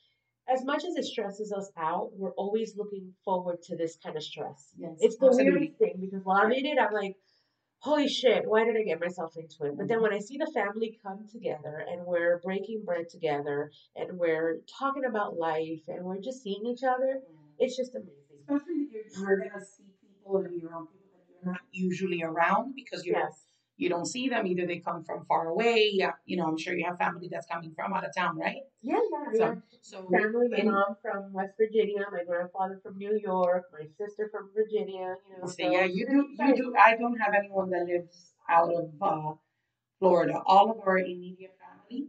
as 0.48 0.64
much 0.66 0.84
as 0.84 0.96
it 0.96 1.06
stresses 1.06 1.54
us 1.54 1.72
out, 1.78 2.12
we're 2.14 2.34
always 2.34 2.76
looking 2.76 3.14
forward 3.24 3.62
to 3.64 3.78
this 3.78 3.98
kind 4.04 4.18
of 4.18 4.24
stress. 4.24 4.74
Yes, 4.78 4.98
It's 5.00 5.18
the 5.18 5.28
absolutely. 5.28 5.52
weirdest 5.60 5.80
thing 5.80 5.96
because 6.02 6.24
while 6.26 6.38
I'm 6.46 6.52
in 6.52 6.66
it, 6.66 6.78
I'm 6.78 6.94
like, 6.94 7.16
holy 7.84 8.08
shit, 8.08 8.44
why 8.48 8.64
did 8.64 8.78
I 8.78 8.84
get 8.84 9.02
myself 9.02 9.36
into 9.36 9.66
it? 9.66 9.78
But 9.78 9.90
then 9.90 9.98
mm-hmm. 9.98 10.04
when 10.04 10.14
I 10.14 10.20
see 10.20 10.38
the 10.38 10.50
family 10.54 10.98
come 11.04 11.28
together 11.30 11.86
and 11.92 12.06
we're 12.06 12.40
breaking 12.40 12.84
bread 12.86 13.10
together 13.10 13.72
and 13.98 14.18
we're 14.18 14.60
talking 14.80 15.04
about 15.04 15.38
life 15.38 15.82
and 15.90 16.06
we're 16.06 16.22
just 16.22 16.42
seeing 16.42 16.66
each 16.66 16.84
other, 16.84 17.20
mm-hmm. 17.20 17.60
it's 17.60 17.76
just 17.76 17.94
amazing. 17.94 18.14
Especially 18.48 18.74
if 18.84 19.18
you're, 19.18 19.30
you're 19.30 19.50
gonna 19.50 19.66
see 19.66 19.84
people 20.02 20.38
and 20.38 20.62
you're 20.62 20.72
around 20.72 20.88
people 20.88 21.10
that 21.18 21.26
you're 21.44 21.52
not 21.52 21.62
usually 21.74 22.24
around 22.24 22.74
because 22.74 23.06
you 23.06 23.14
Yes. 23.18 23.44
You 23.84 23.90
don't 23.90 24.06
see 24.16 24.30
them. 24.30 24.48
Either 24.48 24.66
they 24.68 24.80
come 24.80 25.04
from 25.04 25.26
far 25.26 25.48
away. 25.50 25.90
Yeah, 25.94 26.14
you 26.26 26.38
know, 26.38 26.46
I'm 26.46 26.58
sure 26.58 26.74
you 26.76 26.86
have 26.86 26.98
family 26.98 27.28
that's 27.32 27.48
coming 27.54 27.74
from 27.76 27.94
out 27.94 28.06
of 28.08 28.16
town, 28.16 28.38
right? 28.38 28.62
Yeah, 28.82 29.00
yeah, 29.12 29.26
yeah. 29.34 29.54
So, 29.54 29.62
so 29.82 29.98
Family, 30.12 30.48
my 30.50 30.58
in- 30.58 30.72
mom 30.72 30.96
from 31.02 31.34
West 31.34 31.54
Virginia, 31.62 32.06
my 32.12 32.24
grandfather 32.24 32.80
from 32.84 32.98
New 32.98 33.16
York, 33.32 33.64
my 33.78 33.86
sister 34.00 34.30
from 34.32 34.50
Virginia, 34.56 35.16
you 35.30 35.38
know. 35.42 35.48
So, 35.48 35.56
so 35.60 35.72
yeah, 35.76 35.86
you 35.98 36.06
do. 36.08 36.20
You 36.44 36.56
do. 36.56 36.76
I 36.90 36.96
don't 36.96 37.18
have 37.26 37.34
anyone 37.42 37.70
that 37.72 37.86
lives 37.94 38.34
out 38.50 38.72
of 38.74 38.90
uh, 39.02 39.34
Florida. 40.00 40.42
All 40.46 40.72
of 40.72 40.80
our 40.88 41.00
immediate 41.00 41.56
family 41.64 42.08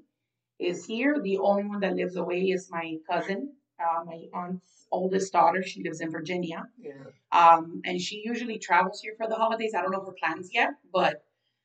is 0.59 0.85
here. 0.87 1.21
The 1.23 1.39
only 1.39 1.65
one 1.65 1.81
that 1.81 1.95
lives 1.97 2.17
away 2.17 2.43
is 2.57 2.71
my 2.71 2.97
cousin, 3.11 3.55
uh, 3.81 4.05
my 4.05 4.21
aunt's 4.35 4.87
oldest 4.93 5.33
daughter. 5.33 5.63
She 5.63 5.83
lives 5.83 6.01
in 6.01 6.11
Virginia, 6.11 6.65
Yeah. 6.79 6.93
um, 7.33 7.83
and 7.85 8.01
she 8.01 8.23
usually 8.25 8.59
travels 8.59 9.01
here 9.03 9.15
for 9.19 9.29
the 9.29 9.37
holidays. 9.37 9.75
I 9.77 9.83
don't 9.83 9.93
know 9.93 10.05
her 10.05 10.15
plans 10.23 10.51
yet, 10.53 10.71
but 10.93 11.23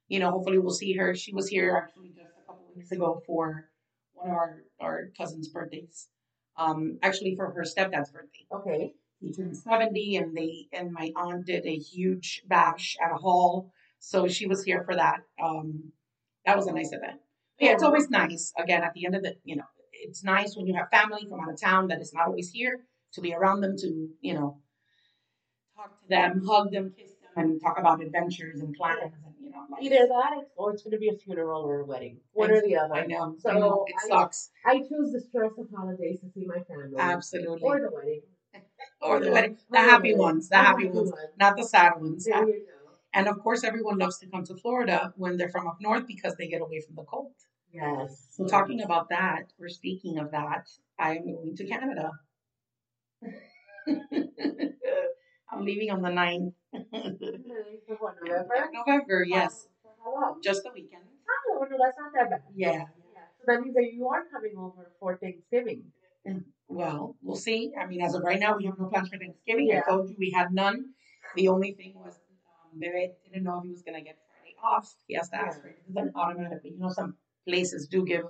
you 0.10 0.20
know, 0.20 0.32
hopefully 0.32 0.58
we'll 0.60 0.72
see 0.74 0.94
her. 0.94 1.16
She 1.16 1.34
was 1.34 1.48
here 1.48 1.78
actually 1.78 2.10
just 2.10 2.36
a 2.44 2.48
couple 2.48 2.66
weeks 2.76 2.92
ago 2.92 3.22
for 3.26 3.70
one 4.14 4.30
of 4.30 4.36
our 4.36 4.64
our 4.82 5.10
cousin's 5.18 5.48
birthdays. 5.50 6.08
Um, 6.58 7.00
actually 7.02 7.36
for 7.38 7.52
her 7.52 7.64
stepdad's 7.64 8.12
birthday 8.12 8.46
Okay. 8.54 8.94
he 9.22 9.32
turned 9.32 9.56
70 9.56 10.18
and 10.18 10.36
they 10.36 10.68
and 10.74 10.92
my 10.92 11.12
aunt 11.16 11.46
did 11.46 11.66
a 11.66 11.78
huge 11.78 12.44
bash 12.48 12.98
at 13.04 13.14
a 13.14 13.16
hall 13.16 13.72
so 14.00 14.28
she 14.28 14.46
was 14.46 14.64
here 14.64 14.84
for 14.84 14.96
that 14.96 15.20
um 15.42 15.94
that 16.46 16.58
was 16.58 16.68
a 16.68 16.74
nice 16.74 16.92
event 16.92 17.20
But 17.60 17.66
yeah 17.66 17.74
it's 17.74 17.84
always 17.84 18.10
nice 18.10 18.52
again 18.58 18.84
at 18.84 18.94
the 18.94 19.06
end 19.06 19.16
of 19.16 19.24
the 19.24 19.36
you 19.46 19.56
know 19.56 19.70
it's 19.94 20.24
nice 20.24 20.56
when 20.58 20.68
you 20.68 20.74
have 20.76 20.90
family 20.90 21.26
from 21.30 21.40
out 21.40 21.54
of 21.54 21.62
town 21.62 21.88
that 21.88 22.02
is 22.02 22.14
not 22.14 22.28
always 22.28 22.50
here 22.50 22.82
to 23.14 23.22
be 23.22 23.34
around 23.34 23.62
them 23.62 23.78
to 23.78 24.10
you 24.20 24.34
know 24.34 24.58
talk 25.76 26.02
to 26.02 26.08
them 26.10 26.44
hug 26.46 26.72
them 26.72 26.94
kiss 26.98 27.12
them 27.22 27.32
and 27.38 27.62
talk 27.62 27.80
about 27.80 28.02
adventures 28.02 28.60
and 28.62 28.74
plans 28.76 29.14
you 29.50 29.56
know 29.56 29.66
like, 29.70 29.84
Either 29.84 30.08
that 30.08 30.48
or 30.56 30.74
it's 30.74 30.84
going 30.84 30.92
to 30.92 30.98
be 31.00 31.10
a 31.10 31.18
funeral 31.18 31.62
or 31.64 31.82
a 31.82 31.86
wedding. 31.86 32.18
One 32.34 32.52
or 32.52 32.62
the 32.62 32.76
other. 32.78 32.94
i 32.94 33.06
know 33.06 33.36
So 33.40 33.50
I 33.50 33.60
know, 33.60 33.86
it 33.88 33.96
sucks 34.08 34.52
I 34.66 34.80
choose 34.80 35.12
the 35.12 35.22
stress 35.22 35.52
of 35.58 35.68
holidays 35.76 36.20
to 36.22 36.28
see 36.34 36.46
my 36.46 36.60
family. 36.64 36.96
absolutely 36.98 37.62
Or 37.62 37.80
the 37.80 37.92
wedding. 37.92 38.22
or 39.02 39.20
the 39.20 39.32
wedding 39.32 39.58
the 39.70 39.78
happy 39.78 40.16
ones 40.16 40.50
the 40.50 40.58
happy 40.58 40.88
ones 40.88 41.12
not 41.40 41.58
the 41.58 41.64
sad 41.64 41.94
ones 42.00 42.26
There 42.26 42.48
you 42.48 42.66
go. 42.66 42.80
And 43.14 43.28
of 43.28 43.40
course, 43.40 43.64
everyone 43.64 43.98
loves 43.98 44.20
to 44.20 44.28
come 44.28 44.44
to 44.46 44.56
Florida 44.56 45.14
when 45.18 45.36
they're 45.38 45.50
from 45.50 45.68
up 45.68 45.78
north 45.82 46.06
because 46.06 46.36
they 46.36 46.48
get 46.48 46.62
away 46.62 46.80
from 46.82 46.96
the 46.96 47.04
cold. 47.04 47.34
Yes. 47.72 48.28
So 48.32 48.46
talking 48.46 48.82
about 48.82 49.10
that, 49.10 49.52
or 49.60 49.70
speaking 49.70 50.20
of 50.20 50.32
that, 50.32 50.70
I 50.98 51.18
am 51.18 51.26
going 51.34 51.56
to 51.56 51.66
Canada. 51.66 52.12
I'm 55.52 55.66
leaving 55.66 55.90
on 55.92 56.02
the 56.02 56.10
9th. 56.10 56.54
November? 56.94 58.70
November, 58.74 59.26
yes. 59.28 59.68
For 59.82 59.90
how 60.04 60.14
long? 60.14 60.42
Just 60.44 60.64
the 60.64 60.72
weekend. 60.74 61.04
Oh, 61.52 61.66
no, 61.70 61.78
that's 61.84 61.98
not 61.98 62.12
that 62.16 62.30
bad. 62.30 62.42
Yeah. 62.56 62.72
Yeah. 62.72 62.86
So 63.40 63.44
that 63.48 63.62
means 63.62 63.76
that 63.76 63.90
you 63.94 64.08
are 64.08 64.24
coming 64.32 64.54
over 64.58 64.92
for 65.00 65.18
Thanksgiving. 65.18 65.84
Well, 66.68 67.16
we'll 67.24 67.36
see. 67.36 67.72
I 67.80 67.88
mean, 67.88 68.02
as 68.02 68.14
of 68.14 68.22
right 68.24 68.40
now, 68.40 68.56
we 68.56 68.66
have 68.66 68.78
no 68.78 68.86
plans 68.88 69.10
for 69.10 69.18
Thanksgiving. 69.18 69.68
Yeah. 69.68 69.82
I 69.86 69.90
told 69.90 70.10
you 70.10 70.16
we 70.20 70.32
had 70.32 70.54
none. 70.54 70.86
The 71.36 71.48
only 71.48 71.74
thing 71.74 71.94
was, 71.96 72.14
um, 72.14 72.80
Bebe 72.80 73.14
didn't 73.26 73.44
know 73.44 73.58
if 73.58 73.64
he 73.64 73.72
was 73.72 73.82
going 73.82 73.96
to 73.96 74.02
get 74.02 74.18
Friday 74.30 74.56
off. 74.64 74.94
He 75.08 75.16
has 75.16 75.30
to 75.30 75.38
ask 75.38 75.58
Yeah. 75.58 75.62
for 75.62 75.68
it. 75.70 75.78
It's 75.88 75.98
an. 75.98 76.60
You 76.64 76.78
know, 76.80 76.90
some 76.90 77.16
places 77.48 77.88
do 77.88 78.06
give 78.06 78.26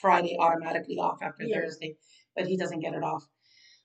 Friday 0.00 0.36
automatically 0.40 0.96
off 0.98 1.18
after 1.20 1.44
Yeah. 1.44 1.60
Thursday, 1.60 1.96
but 2.34 2.46
he 2.46 2.56
doesn't 2.56 2.80
get 2.80 2.94
it 2.94 3.02
off. 3.02 3.28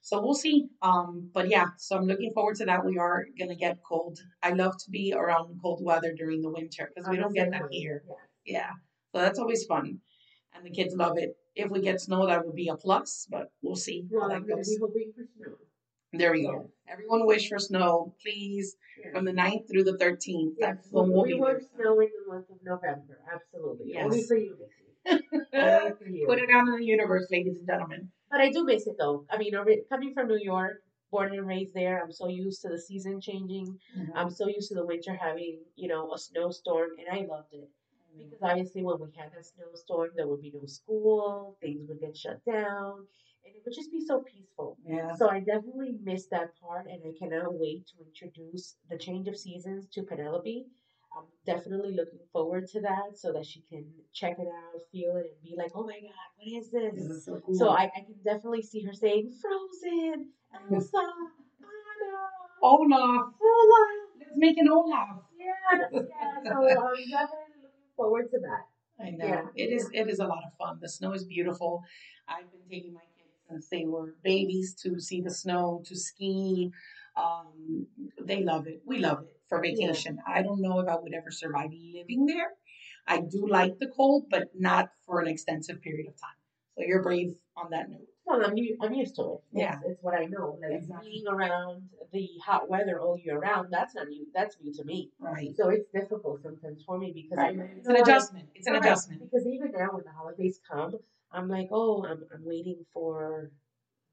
So 0.02 0.20
we'll 0.22 0.34
see. 0.34 0.68
Um, 0.82 1.30
but 1.32 1.48
yeah, 1.48 1.66
so 1.76 1.96
I'm 1.96 2.06
looking 2.06 2.32
forward 2.32 2.56
to 2.56 2.64
that. 2.66 2.84
We 2.84 2.98
are 2.98 3.26
gonna 3.38 3.54
get 3.54 3.78
cold. 3.82 4.18
I 4.42 4.50
love 4.52 4.76
to 4.84 4.90
be 4.90 5.12
around 5.16 5.58
cold 5.62 5.80
weather 5.84 6.12
during 6.16 6.40
the 6.42 6.50
winter 6.50 6.90
because 6.94 7.08
we 7.08 7.16
don't 7.16 7.34
get 7.34 7.50
that 7.50 7.62
here. 7.70 8.02
Yeah. 8.08 8.14
Yeah, 8.46 8.70
so 9.12 9.20
that's 9.20 9.38
always 9.38 9.64
fun, 9.66 10.00
and 10.54 10.64
the 10.64 10.70
kids 10.70 10.94
love 10.96 11.18
it. 11.18 11.36
If 11.54 11.70
we 11.70 11.80
get 11.82 12.00
snow, 12.00 12.26
that 12.26 12.44
would 12.46 12.54
be 12.56 12.68
a 12.68 12.76
plus, 12.76 13.26
but 13.30 13.52
we'll 13.62 13.76
see 13.76 14.06
how 14.12 14.28
that 14.28 14.36
I'm 14.36 14.46
going 14.46 14.50
to 14.50 14.56
goes. 14.56 14.68
be 14.68 14.78
hoping 14.80 15.12
for 15.14 15.24
snow. 15.36 15.56
There 16.12 16.32
we 16.32 16.42
go. 16.44 16.70
Everyone 16.88 17.26
wish 17.26 17.48
for 17.50 17.58
snow, 17.58 18.14
please, 18.22 18.76
Yeah. 18.98 19.12
from 19.12 19.24
the 19.26 19.32
9th 19.32 19.68
through 19.70 19.84
the 19.84 19.96
13th. 19.98 20.54
Yes, 20.58 20.88
we'll 20.90 21.04
we 21.22 21.34
be 21.34 21.38
want 21.38 21.58
there. 21.60 21.68
snow 21.76 22.00
in 22.00 22.08
the 22.26 22.32
month 22.32 22.50
of 22.50 22.56
November. 22.64 23.20
Absolutely. 23.32 23.94
Only 23.98 24.18
Yes. 24.18 24.26
for 24.26 24.36
you, 24.36 24.50
Missy. 24.58 24.62
Only 24.62 24.72
for 24.72 24.82
you. 24.82 24.89
Put 25.06 26.38
it 26.38 26.50
out 26.50 26.68
in 26.68 26.76
the 26.76 26.84
universe, 26.84 27.26
ladies 27.30 27.56
and 27.56 27.66
gentlemen. 27.66 28.08
But 28.30 28.40
I 28.40 28.50
do 28.50 28.64
miss 28.64 28.86
it 28.86 28.96
though. 28.98 29.26
I 29.30 29.38
mean, 29.38 29.54
coming 29.88 30.14
from 30.14 30.28
New 30.28 30.38
York, 30.40 30.82
born 31.10 31.34
and 31.34 31.46
raised 31.46 31.74
there, 31.74 32.02
I'm 32.02 32.12
so 32.12 32.28
used 32.28 32.62
to 32.62 32.68
the 32.68 32.78
season 32.78 33.20
changing. 33.20 33.78
Mm-hmm. 33.98 34.16
I'm 34.16 34.30
so 34.30 34.46
used 34.46 34.68
to 34.68 34.74
the 34.76 34.86
winter 34.86 35.14
having, 35.14 35.60
you 35.74 35.88
know, 35.88 36.12
a 36.12 36.18
snowstorm, 36.18 36.90
and 36.98 37.08
I 37.10 37.26
loved 37.26 37.52
it. 37.52 37.68
Mm-hmm. 37.68 38.30
Because 38.30 38.38
obviously, 38.42 38.82
when 38.84 39.00
we 39.00 39.08
had 39.16 39.32
that 39.32 39.44
snowstorm, 39.44 40.10
there 40.16 40.28
would 40.28 40.42
be 40.42 40.52
no 40.54 40.66
school, 40.66 41.56
things 41.60 41.88
would 41.88 42.00
get 42.00 42.16
shut 42.16 42.44
down, 42.44 43.06
and 43.44 43.54
it 43.56 43.62
would 43.64 43.74
just 43.74 43.90
be 43.90 44.04
so 44.06 44.20
peaceful. 44.20 44.76
Yeah. 44.86 45.14
So 45.16 45.28
I 45.28 45.40
definitely 45.40 45.96
miss 46.02 46.26
that 46.26 46.50
part, 46.60 46.86
and 46.86 47.00
I 47.04 47.12
cannot 47.18 47.54
wait 47.54 47.86
to 47.88 48.04
introduce 48.06 48.76
the 48.88 48.96
change 48.96 49.26
of 49.26 49.36
seasons 49.36 49.88
to 49.94 50.02
Penelope. 50.04 50.66
I'm 51.16 51.24
definitely 51.44 51.94
looking 51.96 52.20
forward 52.32 52.68
to 52.68 52.80
that 52.82 53.16
so 53.16 53.32
that 53.32 53.44
she 53.44 53.62
can 53.68 53.84
check 54.12 54.36
it 54.38 54.46
out, 54.46 54.80
feel 54.92 55.16
it, 55.16 55.26
and 55.34 55.42
be 55.42 55.54
like, 55.56 55.72
oh 55.74 55.84
my 55.84 55.98
God, 56.00 56.28
what 56.36 56.46
is 56.48 56.70
this? 56.70 56.94
This 56.94 57.10
is 57.10 57.24
so 57.24 57.40
cool. 57.44 57.54
So 57.54 57.70
I, 57.70 57.84
I 57.84 58.00
can 58.06 58.14
definitely 58.24 58.62
see 58.62 58.84
her 58.84 58.92
saying, 58.92 59.32
Frozen, 59.40 60.28
Elsa, 60.54 60.98
Anna, 60.98 62.14
Olaf, 62.62 62.92
Olaf. 63.02 63.88
let's 64.20 64.36
make 64.36 64.56
an 64.58 64.68
Olaf. 64.68 65.08
Yes, 65.36 65.90
yeah. 65.92 65.98
So 66.44 66.50
I'm 66.50 66.66
definitely 66.68 67.58
looking 67.62 67.90
forward 67.96 68.30
to 68.30 68.38
that. 68.40 69.04
I 69.04 69.10
know 69.10 69.26
Yeah. 69.26 69.42
it 69.56 69.72
is. 69.72 69.90
It 69.92 70.08
is 70.08 70.20
a 70.20 70.26
lot 70.26 70.44
of 70.44 70.52
fun. 70.58 70.78
The 70.80 70.88
snow 70.88 71.12
is 71.12 71.24
beautiful. 71.24 71.82
I've 72.28 72.50
been 72.52 72.60
taking 72.70 72.94
my 72.94 73.00
kids 73.16 73.34
since 73.48 73.68
they 73.68 73.84
were 73.84 74.14
babies 74.22 74.74
to 74.82 75.00
see 75.00 75.22
the 75.22 75.30
snow, 75.30 75.82
to 75.86 75.96
ski. 75.96 76.70
Um, 77.16 77.86
they 78.22 78.42
love 78.44 78.68
it. 78.68 78.82
We 78.86 78.98
love 78.98 79.22
it 79.22 79.39
for 79.50 79.60
vacation. 79.60 80.18
I 80.26 80.40
don't 80.42 80.62
know 80.62 80.80
if 80.80 80.88
I 80.88 80.96
would 80.96 81.12
ever 81.12 81.30
survive 81.30 81.70
living 81.92 82.24
there. 82.24 82.52
I 83.06 83.20
do 83.20 83.46
like 83.46 83.78
the 83.78 83.88
cold, 83.88 84.26
but 84.30 84.48
not 84.58 84.90
for 85.04 85.20
an 85.20 85.28
extensive 85.28 85.82
period 85.82 86.06
of 86.08 86.14
time. 86.18 86.38
So 86.78 86.84
you're 86.86 87.02
brave 87.02 87.34
on 87.56 87.70
that 87.72 87.90
note. 87.90 88.06
Well, 88.24 88.42
I'm, 88.46 88.54
I'm 88.80 88.94
used 88.94 89.16
to 89.16 89.22
it. 89.22 89.40
Yeah. 89.52 89.74
It's, 89.80 89.90
it's 89.90 90.02
what 90.02 90.14
I 90.14 90.26
know. 90.26 90.56
Like 90.62 90.78
Exactly. 90.78 91.10
being 91.10 91.26
around 91.26 91.82
the 92.12 92.28
hot 92.46 92.70
weather 92.70 93.00
all 93.00 93.18
year 93.18 93.38
round, 93.38 93.68
that's 93.72 93.94
not 93.96 94.06
new. 94.06 94.26
That's 94.32 94.56
new 94.62 94.72
to 94.74 94.84
me. 94.84 95.10
Right. 95.18 95.50
So 95.56 95.68
it's 95.70 95.88
difficult 95.92 96.42
sometimes 96.42 96.84
for 96.86 96.96
me 96.98 97.12
because 97.12 97.36
Right. 97.36 97.58
It's 97.76 97.88
an 97.88 97.96
adjustment. 97.96 98.48
It's 98.54 98.68
an 98.68 98.74
Correct. 98.74 98.86
adjustment. 98.86 99.22
Because 99.22 99.46
even 99.48 99.72
now, 99.72 99.88
when 99.90 100.04
the 100.04 100.12
holidays 100.12 100.60
come, 100.70 100.92
I'm 101.32 101.48
like, 101.48 101.68
oh, 101.72 102.04
I'm, 102.04 102.22
I'm 102.32 102.44
waiting 102.44 102.84
for 102.94 103.50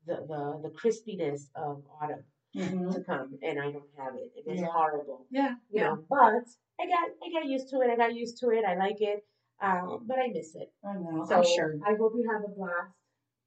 the, 0.08 0.16
the 0.28 0.70
the 0.70 0.70
crispiness 0.70 1.50
of 1.56 1.84
autumn 2.02 2.24
Mhm. 2.56 2.94
to 2.94 3.04
come, 3.04 3.38
and 3.42 3.60
I 3.60 3.72
don't 3.72 3.90
have 3.98 4.16
it. 4.16 4.32
It 4.36 4.48
is 4.52 4.62
Yeah. 4.62 4.68
horrible, 4.68 5.26
Yeah. 5.30 5.56
you 5.70 5.82
know. 5.82 5.98
But 6.10 6.46
I 6.80 6.86
got 6.88 7.10
I 7.24 7.30
got 7.32 7.46
used 7.46 7.70
to 7.70 7.82
it. 7.82 7.90
I 7.90 7.96
got 7.96 8.14
used 8.16 8.38
to 8.40 8.50
it. 8.50 8.64
I 8.66 8.76
like 8.76 9.02
it, 9.02 9.26
um, 9.62 10.06
but 10.08 10.18
I 10.20 10.28
miss 10.28 10.56
it. 10.56 10.72
I 10.84 10.94
know. 10.98 11.26
So 11.26 11.36
I'm 11.38 11.44
sure. 11.44 11.76
I 11.86 11.96
hope 11.96 12.14
you 12.16 12.30
have 12.32 12.44
a 12.44 12.48
blast. 12.48 12.94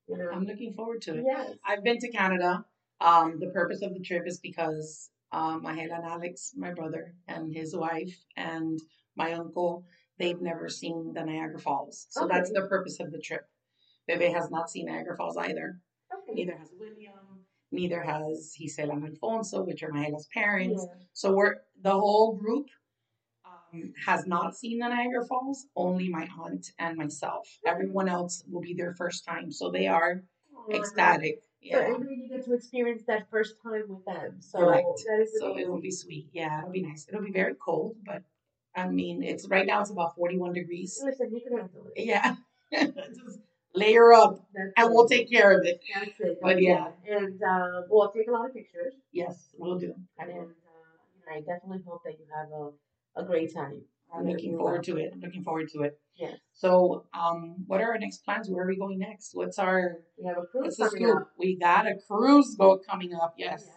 You 0.09 0.17
know. 0.19 0.31
I'm 0.31 0.45
looking 0.45 0.75
forward 0.75 1.03
to 1.03 1.17
it. 1.19 1.25
yes. 1.25 1.57
I've 1.65 1.83
been 1.85 1.99
to 1.99 2.11
Canada. 2.11 2.65
Um, 3.01 3.39
the 3.39 3.49
purpose 3.49 3.81
of 3.83 3.95
the 3.95 4.01
trip 4.01 4.27
is 4.27 4.39
because 4.41 5.11
um, 5.33 5.63
Mahela 5.63 5.95
and 5.97 6.05
Alex, 6.05 6.53
my 6.57 6.73
brother, 6.75 7.15
and 7.29 7.53
his 7.55 7.75
wife, 7.75 8.15
and 8.37 8.79
my 9.17 9.33
uncle, 9.33 9.85
they've 10.19 10.41
never 10.41 10.69
seen 10.69 11.13
the 11.15 11.25
Niagara 11.25 11.59
Falls. 11.61 12.07
So 12.11 12.25
Okay. 12.25 12.35
that's 12.35 12.51
the 12.53 12.67
purpose 12.67 12.99
of 13.01 13.11
the 13.13 13.19
trip. 13.21 13.49
Bebe 14.07 14.27
has 14.33 14.51
not 14.51 14.69
seen 14.69 14.87
Niagara 14.87 15.17
Falls 15.17 15.37
either. 15.37 15.79
Okay. 16.13 16.35
Neither 16.35 16.57
has 16.57 16.73
William. 16.79 17.30
Neither 17.73 18.03
has 18.03 18.55
Gisela 18.59 18.95
and 18.95 19.05
Alfonso, 19.07 19.63
which 19.63 19.83
are 19.83 19.93
Mahela's 19.93 20.29
parents. 20.35 20.85
Yeah. 20.87 20.95
So 21.13 21.33
we're 21.33 21.57
the 21.81 21.93
whole 21.93 22.37
group 22.37 22.69
um, 23.45 23.93
has 24.05 24.27
not 24.27 24.57
seen 24.57 24.79
the 24.81 24.89
Niagara 24.89 25.25
Falls. 25.27 25.67
Only 25.77 26.09
my 26.09 26.29
aunt 26.39 26.73
and 26.79 26.97
myself. 26.97 27.49
Everyone 27.67 28.09
else 28.09 28.43
will 28.51 28.61
be 28.61 28.75
their 28.75 28.95
first 28.95 29.25
time, 29.25 29.53
so 29.53 29.71
they 29.71 29.87
are 29.87 30.23
Aw, 30.57 30.71
ecstatic. 30.77 31.43
So 31.43 31.79
Yeah. 31.79 31.93
then 31.93 32.09
you 32.09 32.29
get 32.29 32.45
to 32.47 32.55
experience 32.55 33.03
that 33.07 33.31
first 33.31 33.63
time 33.63 33.85
with 33.89 34.05
them. 34.05 34.41
So 34.41 34.59
Correct. 34.59 34.87
that 35.07 35.21
is 35.21 35.39
So 35.39 35.57
it 35.57 35.69
will 35.69 35.81
be 35.81 35.91
sweet. 35.91 36.31
Yeah, 36.33 36.61
it'll 36.61 36.73
be 36.73 36.83
nice. 36.83 37.07
It'll 37.09 37.23
be 37.23 37.31
very 37.33 37.55
cold, 37.55 37.97
but 38.05 38.23
I 38.75 38.89
mean, 38.89 39.23
it's 39.23 39.47
right 39.49 39.67
now 39.67 39.81
it's 39.81 39.91
about 39.91 40.17
41 40.17 40.55
degrees. 40.55 41.01
Listen, 41.05 41.33
you 41.33 41.41
can 41.41 41.59
handle 41.59 41.87
it. 41.95 42.05
Yeah. 42.05 42.37
Just 42.73 43.41
layer 43.75 44.13
up 44.13 44.45
That's 44.55 44.73
and 44.77 44.91
we'll 44.91 45.09
take 45.09 45.31
care 45.31 45.59
of 45.59 45.65
it. 45.65 45.81
That's 45.95 46.21
it. 46.21 46.39
But 46.43 46.55
that's 46.55 46.63
yeah. 46.63 46.89
And 47.09 47.41
um, 47.43 47.85
we'll 47.89 48.11
take 48.11 48.29
a 48.29 48.33
lot 48.33 48.47
of 48.47 48.55
pictures. 48.55 48.95
Yes, 49.13 49.51
we'll 49.59 49.79
do. 49.79 49.95
And 50.19 50.31
uh, 50.31 51.33
I 51.33 51.41
definitely 51.41 51.83
hope 51.87 52.03
that 52.05 52.15
you 52.19 52.27
have 52.35 52.49
a, 52.53 53.23
a 53.23 53.25
great 53.25 53.55
time. 53.55 53.83
I'm 54.13 54.27
looking 54.27 54.57
forward 54.57 54.83
to 54.85 54.97
it. 54.97 55.15
Looking 55.21 55.45
forward 55.45 55.69
to 55.75 55.83
it. 55.83 55.99
Yes. 56.17 56.37
So, 56.53 57.07
um, 57.15 57.65
what 57.67 57.81
are 57.81 57.93
our 57.93 57.99
next 57.99 58.25
plans? 58.25 58.49
Where 58.51 58.65
are 58.65 58.69
we 58.69 58.77
going 58.77 58.99
next? 58.99 59.31
What's 59.35 59.59
our 59.59 59.99
We 60.19 60.27
have 60.27 60.37
a 60.37 60.47
cruise 60.47 60.77
coming 60.77 61.09
up. 61.09 61.31
We 61.39 61.57
got 61.57 61.87
a 61.87 61.95
cruise 62.09 62.57
boat 62.57 62.83
coming 62.89 63.15
up. 63.15 63.35
Yes. 63.39 63.65
Yes. 63.67 63.69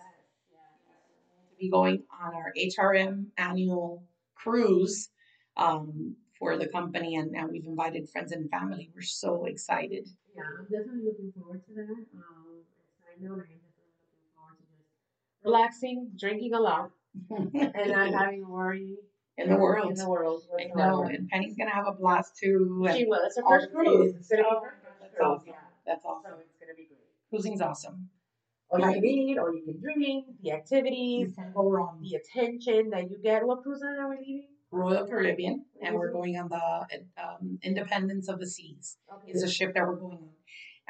to 1.51 1.55
be 1.59 1.69
going 1.69 2.03
on 2.21 2.33
our 2.33 2.51
HRM 2.57 3.27
annual 3.37 4.03
cruise 4.35 5.09
um, 5.55 6.15
for 6.43 6.57
the 6.57 6.67
company, 6.67 7.15
and, 7.15 7.33
and 7.37 7.49
we've 7.51 7.65
invited 7.65 8.09
friends 8.09 8.31
and 8.33 8.49
family. 8.49 8.91
We're 8.93 9.01
so 9.01 9.45
excited. 9.45 10.03
Yeah, 10.35 10.43
I'm 10.59 10.65
definitely 10.65 11.05
looking 11.09 11.31
forward 11.37 11.61
to 11.67 11.73
that. 11.79 12.03
Um, 12.19 12.67
I 13.07 13.11
know 13.23 13.31
I'm 13.33 13.39
definitely 13.39 13.63
looking 13.63 14.27
forward 14.35 14.57
to 14.59 14.65
just 14.75 15.45
relaxing, 15.45 15.97
drinking 16.19 16.53
a 16.53 16.59
lot, 16.59 16.89
and 17.29 17.91
not 17.91 18.13
having 18.21 18.41
to 18.43 18.49
worry 18.49 18.95
in 19.37 19.49
the 19.49 19.55
world. 19.57 19.91
In 19.91 19.95
the 19.97 20.09
world. 20.09 20.43
I 20.59 20.65
know, 20.75 21.03
and 21.03 21.29
Penny's 21.29 21.55
gonna 21.57 21.71
have 21.79 21.87
a 21.87 21.93
blast 21.93 22.35
too. 22.41 22.85
She 22.93 23.05
will. 23.05 23.21
It's 23.25 23.37
her 23.37 23.43
first 23.47 23.71
cruise. 23.71 24.13
It's 24.19 24.29
gonna 24.29 24.43
be 24.43 24.49
her 24.49 24.59
first 24.59 24.99
that's 25.01 25.15
cruise. 25.15 25.27
awesome. 25.31 25.47
Yeah. 25.47 25.53
That's 25.87 26.03
So 26.03 26.09
awesome. 26.09 26.39
it's 26.43 26.57
gonna 26.59 26.75
be 26.75 26.87
great. 26.91 27.07
Cruising's 27.29 27.61
awesome. 27.61 28.09
All 28.69 28.79
you 28.79 28.91
can 28.93 29.05
eat, 29.05 29.37
all 29.37 29.53
you 29.53 29.63
can 29.63 29.79
drink, 29.79 30.25
the 30.41 30.49
You 30.49 30.53
activities, 30.55 31.35
go 31.53 31.69
wrong. 31.69 31.99
the 32.01 32.15
attention 32.21 32.89
that 32.89 33.09
you 33.09 33.17
get. 33.21 33.45
What 33.45 33.61
cruise 33.63 33.83
are 33.83 34.09
we 34.09 34.17
leaving? 34.17 34.52
Royal 34.73 35.05
Caribbean, 35.07 35.65
and 35.81 35.95
we're 35.95 36.09
Mhm. 36.09 36.13
going 36.13 36.37
on 36.37 36.49
the 36.49 36.65
um, 37.23 37.59
Independence 37.63 38.27
of 38.27 38.39
the 38.39 38.47
Seas. 38.47 38.97
Okay. 39.13 39.31
Is 39.31 39.43
a 39.43 39.49
ship 39.49 39.73
that 39.75 39.85
we're 39.87 39.95
going 39.95 40.17
on. 40.17 40.33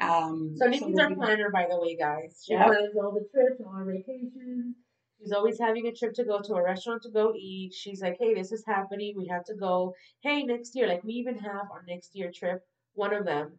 Um, 0.00 0.56
So 0.56 0.66
Nikki's 0.66 0.94
we'll 0.94 1.00
our 1.00 1.14
planner, 1.14 1.50
by 1.50 1.66
the 1.70 1.78
way, 1.80 1.96
guys. 1.96 2.42
She 2.44 2.54
Yeah. 2.54 2.66
plans 2.66 2.96
all 2.96 3.12
the 3.12 3.26
trips, 3.32 3.60
all 3.60 3.74
our 3.74 3.84
vacations. 3.84 4.76
She's 5.18 5.32
always 5.32 5.58
having 5.58 5.86
a 5.86 5.92
trip 5.92 6.12
to 6.14 6.24
go 6.24 6.40
to 6.40 6.54
a 6.54 6.62
restaurant 6.62 7.02
to 7.02 7.10
go 7.10 7.32
eat. 7.34 7.72
She's 7.72 8.02
like, 8.02 8.16
hey, 8.18 8.34
this 8.34 8.50
is 8.52 8.64
happening. 8.66 9.16
We 9.16 9.26
have 9.28 9.44
to 9.44 9.54
go. 9.54 9.94
Hey, 10.20 10.42
next 10.42 10.74
year. 10.74 10.86
Like, 10.88 11.04
we 11.04 11.12
even 11.14 11.38
have 11.38 11.70
our 11.70 11.84
next 11.86 12.14
year 12.16 12.30
trip, 12.32 12.66
one 12.94 13.14
of 13.14 13.24
them, 13.24 13.58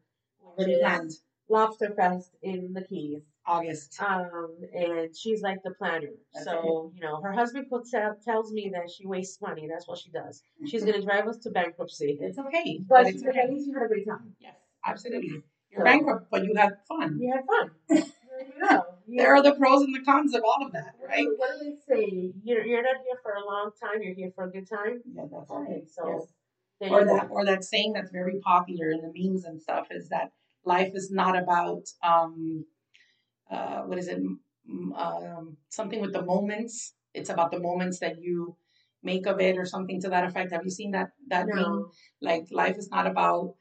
which 0.58 0.68
is 0.68 1.24
Lobster 1.48 1.92
Fest 1.96 2.36
in 2.42 2.74
the 2.74 2.84
Keys. 2.84 3.24
August. 3.48 4.00
Um, 4.02 4.50
and 4.74 5.16
she's 5.16 5.42
like 5.42 5.60
the 5.64 5.72
planner. 5.72 6.10
That's 6.34 6.46
so, 6.46 6.92
you 6.96 7.02
know, 7.02 7.22
her 7.22 7.32
husband 7.32 7.68
puts 7.70 7.94
out, 7.94 8.22
tells 8.24 8.52
me 8.52 8.72
that 8.74 8.90
she 8.90 9.06
wastes 9.06 9.42
money. 9.42 9.68
That's 9.72 9.88
what 9.88 10.00
she 10.00 10.10
does. 10.10 10.42
She's 10.66 10.84
going 10.84 10.96
to 11.00 11.06
drive 11.06 11.28
us 11.28 11.38
to 11.40 11.50
bankruptcy. 11.52 12.18
It's 12.22 12.38
okay, 12.40 12.80
But 12.88 13.04
but 13.04 13.08
it's 13.14 13.24
like, 13.24 13.36
at 13.38 13.50
least 13.52 13.68
you 13.68 13.74
had 13.74 13.84
a 13.84 13.88
great 13.88 14.08
time. 14.08 14.34
Yes, 14.40 14.56
absolutely. 14.86 15.44
You're 15.72 15.80
So- 15.82 15.84
bankrupt, 15.84 16.28
but 16.32 16.44
you 16.44 16.54
had 16.56 16.74
fun. 16.88 17.20
You 17.20 17.34
had 17.34 17.46
fun. 17.46 17.72
there 17.90 18.80
you 19.08 19.18
There 19.18 19.36
are 19.36 19.42
the 19.44 19.54
pros 19.54 19.84
and 19.84 19.94
the 19.96 20.02
cons 20.02 20.34
of 20.34 20.44
all 20.44 20.66
of 20.66 20.72
that, 20.74 20.96
right? 21.08 21.28
What 21.38 21.52
do 21.60 21.66
they 21.66 21.76
say? 21.88 22.34
You're, 22.44 22.66
you're 22.66 22.82
not 22.82 22.98
here 23.06 23.20
for 23.22 23.34
a 23.34 23.46
long 23.46 23.72
time. 23.82 24.02
You're 24.02 24.16
here 24.16 24.32
for 24.36 24.46
a 24.46 24.52
good 24.52 24.68
time. 24.70 25.02
Yeah, 25.14 25.24
that's 25.32 25.50
Okay, 25.52 25.72
right. 25.74 25.90
so 25.90 26.26
Yes. 26.82 26.92
Or 26.92 27.06
that 27.06 27.28
or 27.32 27.46
that 27.46 27.64
saying 27.64 27.94
that's 27.94 28.12
very 28.12 28.40
popular 28.42 28.92
in 28.92 29.00
the 29.02 29.12
memes 29.16 29.46
and 29.46 29.62
stuff 29.62 29.88
is 29.92 30.10
that 30.10 30.32
life 30.66 30.92
is 30.94 31.10
not 31.10 31.38
about 31.38 31.84
um 32.04 32.66
uh 33.52 33.82
what 33.84 33.98
is 33.98 34.08
it 34.08 34.20
um 34.98 35.58
something 35.70 36.02
with 36.02 36.14
the 36.14 36.22
moments. 36.24 36.94
It's 37.14 37.30
about 37.30 37.52
the 37.52 37.60
moments 37.60 38.00
that 38.00 38.22
you 38.22 38.56
make 39.04 39.26
of 39.28 39.40
it 39.40 39.58
or 39.58 39.66
something 39.66 40.02
to 40.02 40.10
that 40.10 40.26
effect. 40.26 40.52
Have 40.52 40.64
you 40.64 40.72
seen 40.72 40.92
that 40.92 41.12
that 41.28 41.48
meme? 41.48 41.86
Like 42.22 42.48
life 42.52 42.78
is 42.78 42.90
not 42.90 43.08
about 43.08 43.56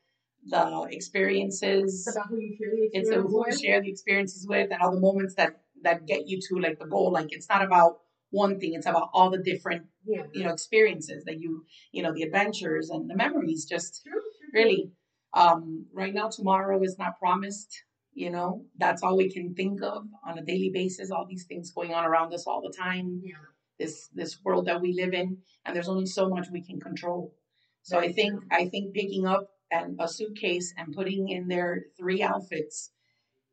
the 0.47 0.87
experiences. 0.91 2.07
It's 2.07 2.17
about 2.17 2.29
who 2.29 2.39
you 2.39 2.57
share 2.59 2.71
the 2.71 2.91
it's 2.93 3.11
a 3.11 3.21
experience 3.21 3.33
who 3.33 3.45
you 3.47 3.59
share 3.59 3.81
the 3.83 3.91
experiences 3.91 4.47
with 4.49 4.71
and 4.73 4.81
all 4.83 4.93
the 4.93 5.01
moments 5.01 5.35
that 5.37 5.61
that 5.83 6.07
get 6.07 6.27
you 6.29 6.39
to 6.49 6.59
like 6.61 6.79
the 6.79 6.87
goal. 6.87 7.13
Like 7.13 7.33
it's 7.33 7.49
not 7.49 7.65
about 7.65 7.99
one 8.31 8.59
thing. 8.59 8.75
It's 8.75 8.87
about 8.87 9.11
all 9.13 9.31
the 9.31 9.43
different 9.43 9.87
Yeah, 10.07 10.25
you 10.33 10.45
know 10.45 10.53
experiences 10.53 11.25
that 11.25 11.39
you 11.41 11.65
you 11.93 12.03
know 12.03 12.13
the 12.13 12.23
adventures 12.23 12.91
and 12.91 13.09
the 13.11 13.17
memories. 13.17 13.65
Just 13.65 14.03
true, 14.05 14.13
true, 14.13 14.51
really 14.53 14.91
um 15.35 15.87
right 15.93 16.15
now 16.15 16.29
tomorrow 16.29 16.83
is 16.83 16.97
not 16.99 17.19
promised 17.19 17.71
you 18.15 18.31
know 18.31 18.65
that's 18.79 19.03
all 19.03 19.17
we 19.17 19.31
can 19.31 19.55
think 19.55 19.83
of 19.83 20.05
on 20.27 20.39
a 20.39 20.45
daily 20.45 20.71
basis 20.73 21.11
all 21.11 21.27
these 21.29 21.45
things 21.45 21.71
going 21.71 21.93
on 21.93 22.05
around 22.05 22.33
us 22.33 22.47
all 22.47 22.63
the 22.63 22.75
time 22.77 23.21
Yeah, 23.25 23.35
this 23.79 24.09
this 24.15 24.39
world 24.45 24.67
that 24.67 24.81
we 24.81 24.93
live 24.93 25.13
in 25.13 25.39
and 25.65 25.75
there's 25.75 25.89
only 25.89 26.07
so 26.07 26.29
much 26.29 26.49
we 26.51 26.63
can 26.63 26.81
control 26.81 27.35
so 27.83 27.99
i 27.99 28.13
think 28.13 28.43
i 28.51 28.69
think 28.69 28.95
picking 28.95 29.27
up 29.27 29.49
and 29.71 29.99
a 30.01 30.09
suitcase 30.09 30.73
and 30.79 30.95
putting 30.95 31.29
in 31.29 31.49
there 31.49 31.87
three 31.99 32.23
outfits 32.23 32.91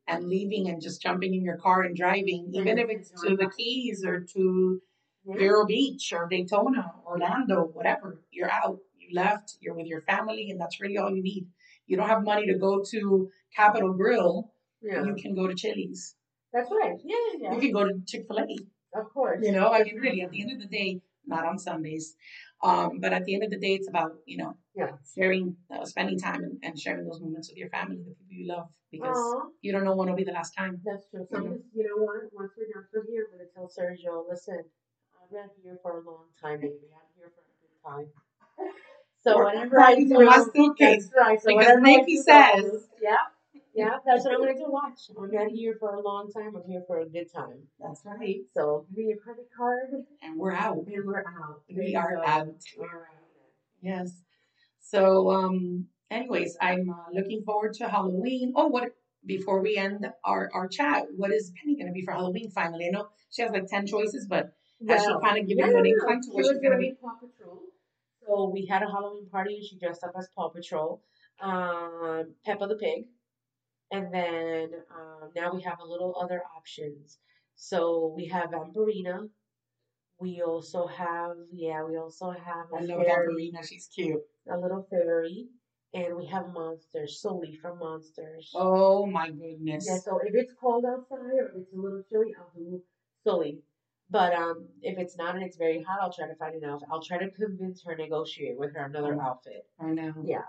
and 0.06 0.28
leaving 0.28 0.68
and 0.68 0.80
just 0.80 1.02
jumping 1.02 1.34
in 1.34 1.42
your 1.42 1.56
car 1.56 1.82
and 1.82 1.96
driving 1.96 2.50
even 2.54 2.78
if 2.78 2.88
it's 2.88 3.10
to 3.22 3.36
the 3.36 3.50
keys 3.56 4.04
or 4.04 4.20
to 4.20 4.80
yeah. 5.24 5.36
Vero 5.36 5.64
Beach 5.64 6.12
or 6.12 6.26
Daytona, 6.28 6.92
Orlando, 7.06 7.70
whatever. 7.72 8.20
You're 8.30 8.50
out. 8.50 8.78
You 8.98 9.14
left. 9.14 9.56
You're 9.60 9.74
with 9.74 9.86
your 9.86 10.02
family, 10.02 10.50
and 10.50 10.60
that's 10.60 10.80
really 10.80 10.98
all 10.98 11.14
you 11.14 11.22
need. 11.22 11.46
You 11.86 11.96
don't 11.96 12.08
have 12.08 12.24
money 12.24 12.46
to 12.46 12.58
go 12.58 12.82
to 12.90 13.30
Capital 13.54 13.92
Grille. 13.92 14.51
Yeah. 14.82 15.04
You 15.04 15.14
can 15.14 15.34
go 15.34 15.46
to 15.46 15.54
Chili's. 15.54 16.14
That's 16.52 16.70
right. 16.70 16.98
Yeah, 17.04 17.16
yeah, 17.38 17.54
You 17.54 17.60
can 17.60 17.72
go 17.72 17.84
to 17.84 17.94
Chick 18.06 18.26
Fil 18.28 18.38
A. 18.40 18.98
Of 19.00 19.08
course. 19.14 19.40
You 19.42 19.52
know, 19.52 19.68
I 19.72 19.82
mean, 19.84 19.96
really, 19.96 20.20
at 20.20 20.30
the 20.30 20.42
end 20.42 20.52
of 20.52 20.58
the 20.60 20.66
day, 20.66 21.00
not 21.26 21.46
on 21.46 21.58
Sundays, 21.58 22.14
um, 22.62 22.98
but 23.00 23.12
at 23.12 23.24
the 23.24 23.34
end 23.34 23.44
of 23.44 23.50
the 23.50 23.58
day, 23.58 23.74
it's 23.74 23.88
about 23.88 24.12
you 24.26 24.36
know 24.36 24.54
Yeah. 24.74 24.92
sharing, 25.14 25.56
uh, 25.70 25.84
spending 25.86 26.18
time, 26.18 26.42
and, 26.44 26.58
and 26.62 26.78
sharing 26.78 27.06
those 27.06 27.20
moments 27.20 27.48
with 27.48 27.56
your 27.58 27.70
family, 27.70 27.96
the 27.96 28.10
people 28.14 28.26
you 28.40 28.46
love, 28.48 28.68
because 28.90 29.16
Aw, 29.16 29.48
you 29.62 29.72
don't 29.72 29.84
know 29.84 29.96
when 29.96 30.08
will 30.08 30.16
be 30.16 30.24
the 30.24 30.32
last 30.40 30.52
time. 30.54 30.80
that's 30.84 31.06
true. 31.10 31.26
So, 31.30 31.38
Mhm. 31.38 31.62
you 31.74 31.84
know 31.88 32.04
what? 32.04 32.32
Once 32.34 32.52
we're 32.56 32.70
done 32.72 32.86
from 32.92 33.06
here, 33.06 33.28
I'm 33.32 33.38
to 33.38 33.46
tell 33.54 33.68
Sergio, 33.68 34.28
listen, 34.28 34.62
I'm 35.18 35.30
not 35.38 35.50
here 35.62 35.78
for 35.82 36.00
a 36.00 36.04
long 36.04 36.26
time, 36.42 36.60
baby. 36.60 36.90
I'm 37.00 37.08
here 37.16 37.30
for 37.34 37.42
a 37.42 37.54
good 37.62 37.76
time. 37.82 38.12
So, 39.24 39.36
Or 39.36 39.44
whatever 39.44 39.80
I 39.80 39.94
do, 39.94 40.24
my 40.24 40.44
suitcase, 40.52 41.08
right. 41.16 41.40
So, 41.40 41.56
because 41.56 41.78
Nikki 41.80 42.16
says- 42.16 42.88
yeah, 43.00 43.16
yeah, 43.74 43.96
that's 44.04 44.24
what 44.24 44.34
I'm 44.34 44.40
going 44.40 44.56
to 44.56 44.64
do. 44.64 44.70
Watch. 44.70 45.10
I'm 45.18 45.30
not 45.30 45.50
here 45.50 45.76
for 45.78 45.94
a 45.94 46.00
long 46.02 46.30
time. 46.30 46.54
I'm 46.56 46.68
here 46.68 46.82
for 46.86 47.00
a 47.00 47.08
good 47.08 47.32
time. 47.32 47.62
That's 47.80 48.02
right. 48.04 48.40
So, 48.54 48.86
give 48.90 48.98
me 48.98 49.10
your 49.10 49.18
credit 49.18 49.48
card, 49.56 49.90
And 50.22 50.38
we're 50.38 50.52
out. 50.52 50.76
and 50.86 51.06
we're 51.06 51.20
out. 51.20 51.62
There 51.68 51.84
We 51.84 51.94
are 51.96 52.16
go. 52.16 52.22
out. 52.22 52.46
All 52.78 52.84
right. 52.84 53.22
Yes. 53.80 54.12
So, 54.80 55.30
um, 55.30 55.86
anyways, 56.10 56.56
I'm 56.60 56.90
uh, 56.90 57.12
looking 57.12 57.42
forward 57.44 57.74
to 57.74 57.88
Halloween. 57.88 58.52
Oh, 58.56 58.66
what 58.68 58.94
before 59.24 59.60
we 59.62 59.76
end 59.76 60.06
our, 60.24 60.50
our 60.52 60.68
chat, 60.68 61.04
what 61.16 61.30
is 61.32 61.52
Penny 61.56 61.76
going 61.76 61.86
to 61.86 61.92
be 61.92 62.02
for 62.02 62.12
Halloween 62.12 62.50
finally? 62.50 62.86
I 62.86 62.90
know 62.90 63.08
she 63.30 63.42
has 63.42 63.52
like 63.52 63.66
10 63.68 63.86
choices, 63.86 64.26
but 64.26 64.52
has 64.88 65.02
she 65.02 65.12
kind 65.22 65.38
of 65.38 65.46
given 65.46 65.64
yeah, 65.64 65.70
you 65.70 65.76
an 65.78 65.84
no, 65.84 65.90
incline 65.90 66.20
to 66.22 66.30
what 66.30 66.44
she's 66.44 66.58
going 66.58 66.72
to 66.72 66.78
be? 66.78 66.94
Paw 67.00 67.14
Patrol. 67.20 67.62
So 68.26 68.50
we 68.52 68.66
had 68.66 68.82
a 68.82 68.86
Halloween 68.86 69.28
party 69.30 69.56
and 69.56 69.64
she 69.64 69.78
dressed 69.78 70.04
up 70.04 70.12
as 70.18 70.28
Paw 70.34 70.48
Patrol, 70.48 71.02
um, 71.40 72.34
Peppa 72.44 72.66
the 72.66 72.76
Pig, 72.76 73.04
and 73.92 74.12
then 74.12 74.70
um, 74.90 75.30
now 75.36 75.52
we 75.54 75.62
have 75.62 75.78
a 75.80 75.86
little 75.86 76.16
other 76.20 76.42
options. 76.56 77.18
So 77.54 78.12
we 78.16 78.26
have 78.26 78.50
Amberina. 78.50 79.28
We 80.18 80.42
also 80.42 80.86
have 80.86 81.36
yeah, 81.52 81.84
we 81.84 81.96
also 81.96 82.30
have 82.30 82.66
a 82.72 82.76
I 82.76 82.80
love 82.80 83.04
fairy, 83.04 83.52
Amberina. 83.52 83.68
She's 83.68 83.88
cute. 83.94 84.22
a 84.50 84.56
little 84.56 84.86
fairy, 84.90 85.46
and 85.94 86.16
we 86.16 86.26
have 86.26 86.52
monsters. 86.52 87.20
Sully 87.20 87.54
from 87.60 87.78
Monsters. 87.78 88.52
Oh 88.54 89.06
my 89.06 89.30
goodness. 89.30 89.86
Yeah, 89.88 89.98
so 89.98 90.18
if 90.24 90.34
it's 90.34 90.54
cold 90.60 90.84
outside 90.84 91.18
or 91.18 91.48
if 91.48 91.56
it's 91.62 91.72
a 91.72 91.76
little 91.76 92.02
chilly, 92.08 92.34
I'll 92.38 92.50
do 92.56 92.82
Sully. 93.24 93.58
But 94.10 94.34
um, 94.34 94.68
if 94.82 94.98
it's 94.98 95.16
not 95.16 95.34
and 95.36 95.42
it's 95.44 95.56
very 95.56 95.82
hot, 95.82 95.98
I'll 96.02 96.12
try 96.12 96.26
to 96.28 96.34
find 96.34 96.54
an 96.54 96.68
outfit. 96.68 96.88
I'll 96.92 97.02
try 97.02 97.18
to 97.18 97.30
convince 97.30 97.82
her, 97.84 97.96
negotiate 97.96 98.58
with 98.58 98.74
her 98.74 98.84
another 98.84 99.14
Mm. 99.14 99.24
outfit. 99.26 99.66
I 99.80 99.86
know. 99.86 100.12
Yeah, 100.22 100.42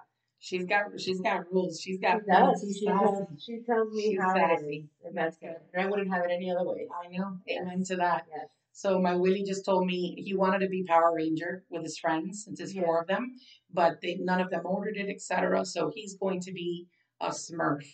She's 0.46 0.66
got 0.66 1.00
she's 1.00 1.22
got 1.22 1.50
rules. 1.54 1.80
She's 1.80 2.00
got 2.00 2.20
she 2.26 2.32
does. 2.32 2.62
She's 2.62 2.78
She 2.80 2.86
sassy. 2.86 3.00
tells, 3.06 3.44
she 3.46 3.60
tells 3.66 3.94
me 3.94 4.02
She's 4.04 4.20
how 4.22 4.36
it 4.36 4.60
is, 4.60 4.84
and 5.06 5.16
that's 5.16 5.38
good. 5.38 5.56
And 5.74 5.82
I 5.82 5.90
wouldn't 5.90 6.12
have 6.14 6.26
it 6.26 6.32
any 6.32 6.52
other 6.52 6.66
way. 6.68 6.86
I 6.92 7.08
know. 7.16 7.38
Yes. 7.48 7.62
Amen 7.62 7.84
to 7.86 7.96
that. 7.96 8.26
Yes. 8.30 8.48
So 8.74 9.00
my 9.00 9.16
Willie 9.16 9.44
just 9.44 9.64
told 9.64 9.86
me 9.86 10.16
he 10.18 10.36
wanted 10.36 10.60
to 10.60 10.68
be 10.68 10.84
Power 10.84 11.14
Ranger 11.16 11.64
with 11.70 11.84
his 11.84 11.98
friends, 11.98 12.44
since 12.44 12.58
there's 12.58 12.74
four 12.74 13.00
of 13.00 13.08
them, 13.08 13.36
but 13.74 14.02
they 14.02 14.16
none 14.16 14.42
of 14.42 14.50
them 14.50 14.64
ordered 14.66 14.98
it, 14.98 15.10
etc. 15.10 15.64
So 15.66 15.92
he's 15.96 16.16
going 16.16 16.42
to 16.42 16.52
be 16.52 16.88
a 17.22 17.30
Smurf. 17.30 17.86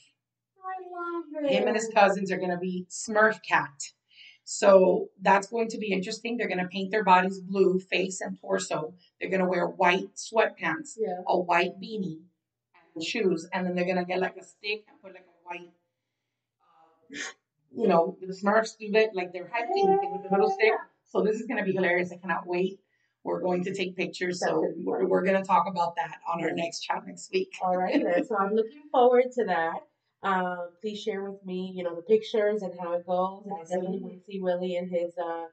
I 0.66 0.82
love 0.90 1.44
it. 1.46 1.52
Him 1.52 1.68
and 1.68 1.76
his 1.76 1.92
cousins 1.94 2.32
are 2.32 2.38
going 2.38 2.50
to 2.50 2.58
be 2.58 2.88
Smurf 2.90 3.44
Cat. 3.48 3.92
So 4.44 5.10
that's 5.22 5.46
going 5.46 5.68
to 5.70 5.78
be 5.78 5.92
interesting. 5.92 6.36
They're 6.38 6.48
going 6.48 6.58
to 6.64 6.68
paint 6.68 6.90
their 6.90 7.04
bodies 7.04 7.40
blue, 7.40 7.80
face 7.80 8.22
and 8.22 8.40
torso. 8.42 8.96
They're 9.22 9.30
going 9.30 9.42
to 9.44 9.48
wear 9.48 9.68
white 9.68 10.16
sweatpants, 10.16 10.94
Yeah. 10.98 11.22
a 11.28 11.38
white 11.40 11.80
beanie, 11.80 12.22
shoes, 13.04 13.48
and 13.54 13.66
then 13.66 13.76
they're 13.76 13.86
going 13.86 13.98
to 13.98 14.06
get 14.06 14.20
like 14.20 14.36
a 14.38 14.44
stick 14.44 14.86
and 14.88 15.02
put 15.02 15.14
like 15.14 15.26
a 15.26 15.38
white. 15.48 15.72
Uh, 16.62 17.18
you 17.72 17.88
know, 17.88 18.18
the 18.22 18.34
Smurfs 18.34 18.78
do 18.78 18.92
that, 18.92 19.16
like 19.16 19.32
they're 19.34 19.50
hiking 19.52 19.98
thing 20.00 20.12
with 20.12 20.24
the 20.24 20.30
little 20.36 20.50
stick. 20.52 20.74
So 21.08 21.22
this 21.24 21.38
is 21.40 21.48
going 21.48 21.58
to 21.60 21.64
be 21.66 21.74
hilarious. 21.74 22.12
I 22.12 22.18
cannot 22.18 22.46
wait. 22.48 22.80
We're 23.24 23.42
going 23.42 23.64
to 23.66 23.74
take 23.74 23.96
pictures. 23.98 24.40
So 24.40 24.66
we're, 24.78 25.06
we're 25.06 25.24
going 25.24 25.40
to 25.42 25.48
talk 25.48 25.68
about 25.68 25.96
that 25.98 26.18
on 26.32 26.44
our 26.44 26.52
next 26.52 26.82
chat 26.82 27.04
next 27.06 27.30
week. 27.34 27.50
All 27.64 27.78
right. 27.78 28.02
So 28.28 28.38
I'm 28.38 28.54
looking 28.54 28.84
forward 28.92 29.26
to 29.36 29.46
that. 29.46 29.80
Um, 30.22 30.70
please 30.82 31.02
share 31.02 31.24
with 31.30 31.44
me, 31.46 31.72
you 31.76 31.84
know, 31.84 31.96
the 31.96 32.02
pictures 32.02 32.62
and 32.62 32.74
how 32.80 32.94
it 32.94 33.06
goes. 33.06 33.44
And 33.46 33.54
I 33.54 33.64
definitely 33.64 34.00
want 34.02 34.14
to 34.16 34.22
see 34.26 34.40
Willie 34.42 34.76
in 34.76 34.90
his 34.90 35.14
uh 35.18 35.46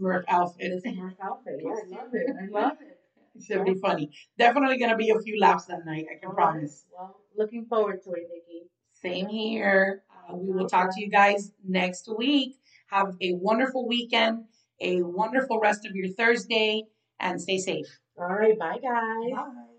Smurf 0.00 0.24
outfit. 0.28 0.72
his 0.72 0.82
Smurf 0.84 1.14
outfit. 1.22 1.54
Yeah, 1.62 1.70
I 1.70 2.02
love 2.02 2.10
it. 2.14 2.26
I 2.40 2.46
love 2.50 2.76
it. 2.80 2.95
Should 3.44 3.64
be 3.64 3.74
funny. 3.74 4.10
Definitely 4.38 4.78
going 4.78 4.90
to 4.90 4.96
be 4.96 5.10
a 5.10 5.18
few 5.20 5.38
laps 5.40 5.66
that 5.66 5.84
night. 5.84 6.06
I 6.10 6.18
can 6.18 6.34
promise. 6.34 6.84
Well, 6.92 7.16
looking 7.36 7.66
forward 7.66 8.02
to 8.04 8.10
it, 8.12 8.24
Nikki. 8.32 8.68
Same 8.92 9.28
here. 9.28 10.02
Uh, 10.28 10.36
we 10.36 10.52
will 10.52 10.68
talk 10.68 10.94
to 10.94 11.00
you 11.00 11.10
guys 11.10 11.52
next 11.66 12.08
week. 12.16 12.56
Have 12.88 13.14
a 13.20 13.32
wonderful 13.34 13.86
weekend, 13.86 14.44
a 14.80 15.02
wonderful 15.02 15.60
rest 15.60 15.84
of 15.86 15.94
your 15.94 16.08
Thursday, 16.08 16.84
and 17.20 17.40
stay 17.40 17.58
safe. 17.58 17.86
All 18.18 18.26
right, 18.26 18.58
bye 18.58 18.78
guys. 18.78 19.32
Bye. 19.32 19.75